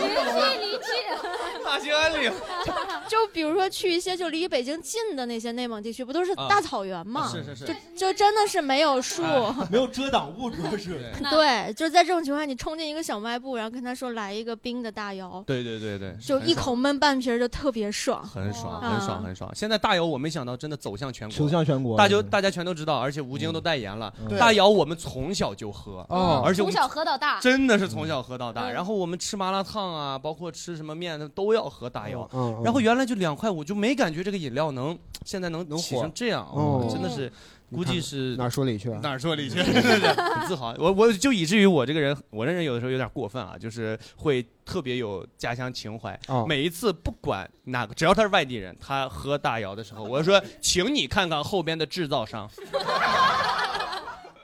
[0.00, 2.32] 离去离去，大兴安岭，
[3.08, 7.28] 就比如说去一些就离北京近的那些内蒙地区，不都是大草原吗？
[7.32, 7.66] 是是是。
[7.66, 9.22] 就就真的是没有树，
[9.70, 11.12] 没有遮挡物，主要是。
[11.30, 18.90] 对，就是在这种情况下，你冲进一个小卖部，然后跟他说来一个冰的大窑，对对对对，就一口闷半瓶就特别爽，很爽，啊。
[18.90, 19.50] 很爽，很爽。
[19.54, 24.12] 现在大窑我没想到真的走向全国，走向全国大家大家全都知道，而且吴京都代言了。
[24.38, 28.68] 大窑我们从小就喝，哦而且我从小喝到大，真的是从小喝到大。
[28.68, 32.62] 嗯然后我们吃麻辣烫啊，包括吃什么面都要喝大窑嗯嗯。
[32.64, 37.32] 然后原来就两块五，就没感觉这个饮料能现在能能起火成这样，哦真的是。
[37.74, 39.00] 估计是哪儿说理去了？
[39.00, 40.74] 哪儿说理去，真的是很自豪。
[40.76, 46.12] 我我就以至于我这个人，我这人有的时候有点过分啊，就是会特别有家乡情怀。
[46.28, 52.46] 哦每一次不管哪个，只要他是外地人，他喝大窑的时候，我就说，请你看看后边的制造商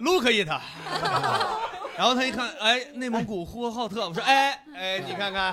[0.00, 0.48] ，look it。
[1.96, 5.52] 然后他一看，哎，内蒙古呼和浩特，我说，哎哎，你看看，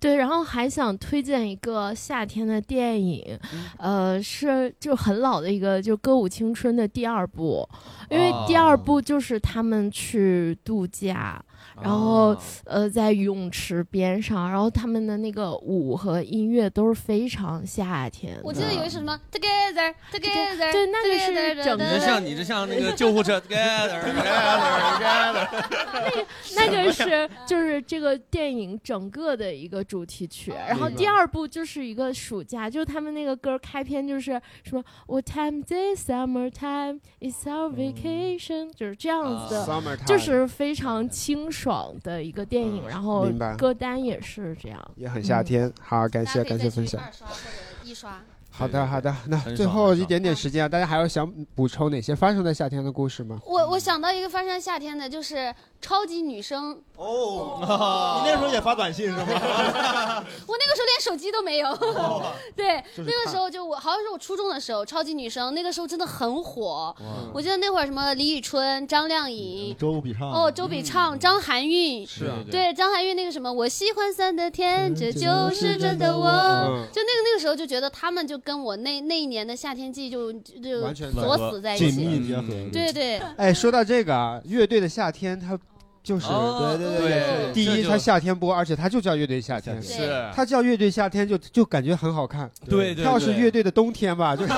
[0.00, 3.38] 对，然后还想推荐一个夏天的电影，
[3.78, 7.68] 呃，是就很老的一个，就《歌舞青春》的第二部，
[8.08, 11.42] 因为第二部就是他们去度假，
[11.82, 18.38] 然后呃在泳池边上，然后他们的那个舞和音乐都是非常夏天。
[18.42, 26.24] 我记得有一首什么 Together Together，对那个是整个像你这像那个救护车 together together together，
[26.56, 37.00] 那个是 就是这个电影整个的一个主题曲，然后第二部就是一个暑假，就是他们那个歌开篇就是什么 What time this summer time?
[37.20, 45.72] It's our vacation，、就是这样子的，啊就是非常清爽的一个电影，然后歌单也是这样，也很夏天。
[45.80, 47.00] 好，感谢感谢分享。
[47.12, 47.40] 刷或者
[47.84, 48.20] 一刷。
[48.56, 53.40] 好的好的，那最后一点点时间啊，大家还有想补充哪些发生在夏天的故事吗？
[53.44, 55.52] 我我想到一个发生在夏天的，就是
[55.84, 56.80] 超级女生。
[56.96, 59.18] 哦，你那时候也发短信是吗？
[59.28, 61.76] 我那个时候连手机都没有。
[62.56, 66.94] 对，那个时候就我好像是我初中的时候，超级女生那个时候真的很火。
[67.34, 69.76] 我记得那会儿什么李宇春、张靓颖。
[69.76, 70.30] 周笔畅。
[70.32, 72.36] 哦，周笔畅、张含韵，是啊。
[72.50, 76.26] 对张含韵那个什么，我喜欢酸的甜，这就是真的我。
[76.28, 80.80] 嗯就那个那个时候就觉得他们就跟我那那一年的夏天记就就
[81.12, 82.44] 锁死在一紧起，密结合。
[82.72, 85.58] 对对，哎，说到这个啊，乐队的夏天，它
[86.04, 92.48] 就是、哦对对对第一，它夏天播，而且它就叫乐队夏天，是它叫乐队夏天就就感觉很好看。
[92.68, 94.52] 对对它要是乐队的冬天吧，就是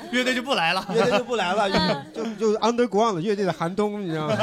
[0.12, 1.68] 乐队就不来了，乐队就不来了，
[2.14, 4.36] 就就就 underground 乐队的寒冬，你知道吗？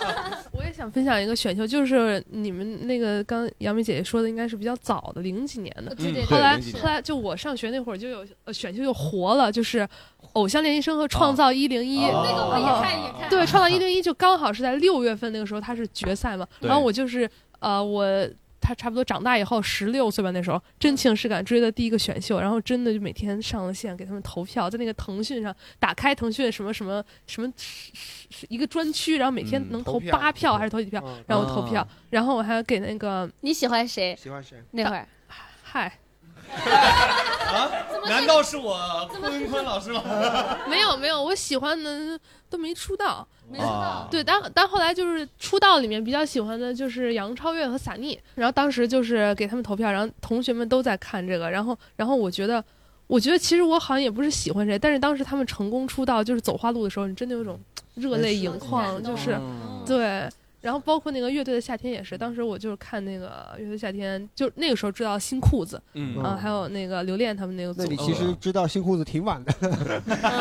[0.52, 5.94] 我也想分享一个选秀，就是你们那个刚杨梅姐姐说的，应该是比较早的零几年的。
[5.94, 9.80] 对对对后来后来就我上学那会儿就有呃选秀就活了，就是
[10.34, 12.00] 《偶像练习生》和《创造一零一》。
[12.06, 13.28] 那个我也看也看。
[13.28, 16.46] 对，《创造一零一》就刚好是在六月份那个时候，它是决赛嘛。
[16.60, 17.28] 对然后我就是
[17.60, 18.06] 呃我。
[18.66, 27.92] 他差不多长大以后，十六岁吧，那时候真情实感追的第一个选秀，然后真的就每天上了线给他们投票，在那个腾讯上打开腾讯什么什么什么是
[28.30, 34.16] 是一个专区，然后每天嗯能投八票还是投几票，让我投票啊，然后我还给那个你喜欢谁？
[34.16, 34.56] 喜欢谁？
[34.70, 35.06] 那会儿，
[35.62, 35.98] 嗨，
[37.54, 37.70] 啊？
[38.06, 38.76] 难道是我
[39.10, 40.02] 坤坤老师吗？
[40.68, 42.18] 没有没有，我喜欢的
[42.50, 44.06] 都没出道，没出道。
[44.10, 52.62] 对，但但后来就是出道里面比较喜欢的就是杨超越和撒尼，然后当时就是给他们投票，然后同学们都在看这个，然后然后我觉得，
[53.06, 57.58] 我觉得其实我好像也不是喜欢谁，但是当时他们成功出道就是走花路的时候，你真的有种
[57.94, 60.28] 热泪盈眶，就是嗯对。
[60.64, 67.96] 然后包括那个乐队的夏天也是，当时我就是看那个乐队夏天，就那个时候知道新裤子，嗯啊，还有那个刘恋他们那个组那你。
[67.98, 69.52] 其实知道新裤子挺晚的，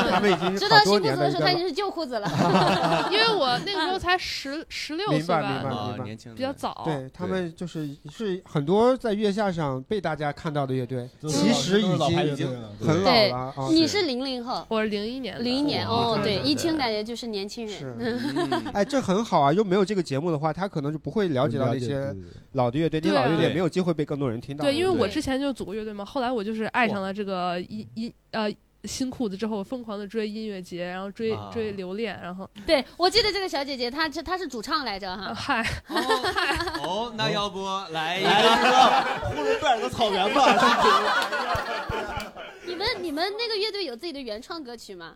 [0.10, 2.26] 他们已经知道新裤子的时候，他已经是旧裤子了。
[3.12, 6.84] 因为我那个时候才十十六岁吧，年轻比较早。
[6.86, 12.48] 对他们就是是很多在月下上被大家看到的乐队，其实已经已经
[12.80, 18.20] 很老对了啊。，你是零零后，我是零一年的，零一年哦，对，一听感觉就是年轻是人。
[18.74, 19.52] 哎，这很好啊！
[19.52, 22.16] 又没有这个节目的话，他可能就不会了解到那些
[22.54, 24.64] 老的乐队，那些对啊老乐队对没有机会被更多人听到。
[24.64, 28.52] 对，因为我之前就组过乐队嘛，后来我就是爱上了这个音音呃
[28.86, 35.34] 新裤子之后，疯狂的追音乐节，然后追、啊追留恋，然后对，我记得这个小姐姐，她是她是主唱来着哈。
[35.34, 35.66] 嗨，
[36.84, 38.24] 哦，那要不来一？
[38.24, 41.30] 个呼伦贝尔的草原吧，
[42.68, 45.16] 你们你们那个乐队有自己的原创歌曲吗？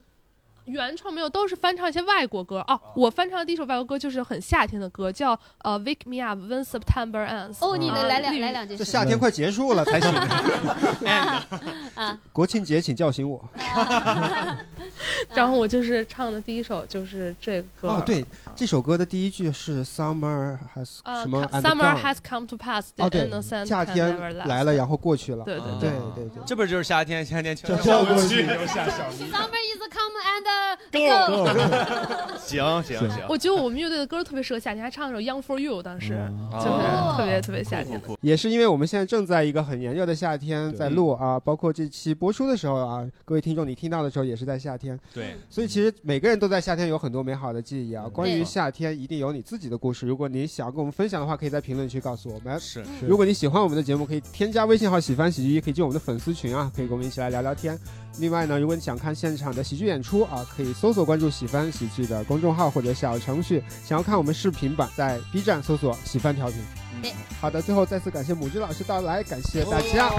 [0.68, 2.80] 原创没有，都是翻唱一些外国歌哦。
[2.95, 7.53] 我翻唱的第一首外国歌就是很夏天的歌，叫呃《Wake Me Up When September Ends》。
[7.65, 8.77] 哦，你啊来来两绿来两句。
[8.77, 10.14] 这夏天快结束了才行，
[11.95, 13.44] 啊，国庆节请叫醒我。
[15.34, 17.88] 然后我就是唱的第一首就是这个歌。
[17.89, 18.26] 哦，对，
[18.56, 23.30] 这首歌的第一句是 Summer has 呃什么 and，Summer has come to pass, the 哦，对
[23.65, 24.18] 夏天
[24.48, 25.44] 来了，然后过去了。
[25.45, 26.44] 对对对对对对。
[26.45, 27.26] 这不就是夏天？
[27.26, 32.38] 夏天就要过去 Summer is come and go。
[32.39, 36.09] 行行行，我觉得我们乐队的歌特别适合夏天，还唱了首《Young for You》，当时
[36.53, 38.01] 就是哦特别特别夏天。
[38.22, 44.97] 也是因为我们现在正在一个很炎热的夏天在录嗯啊，包括这期播出的时候啊，各位听众你听到的时候也是在夏天。
[45.14, 48.07] 对，所以其实每个人都在夏天有很多美好的记忆啊。
[48.07, 50.07] 关于夏天，一定有你自己的故事。
[50.07, 52.59] 如果你想跟我们分享的话，可以在评论区告诉我们。
[52.59, 57.77] 是如果你喜欢我们的节目，可以添加微信号“喜欢喜剧一”，可以进我们的粉丝群啊，可以跟我们一起来聊聊天。
[58.19, 66.57] 另外呢，如果你想看现场的喜剧演出啊，可以搜索关注喜番喜剧的公众号或者小程序，想要看我们视频版，在 b 站搜索喜番调频。
[67.03, 67.11] 嗯。
[67.39, 70.10] 好的，最后再次感谢母鸡老师到来，感谢大家。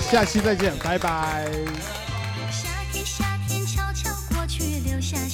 [0.00, 1.48] 下期再见，拜拜。
[2.50, 5.27] 夏天夏天悄悄过去，留下。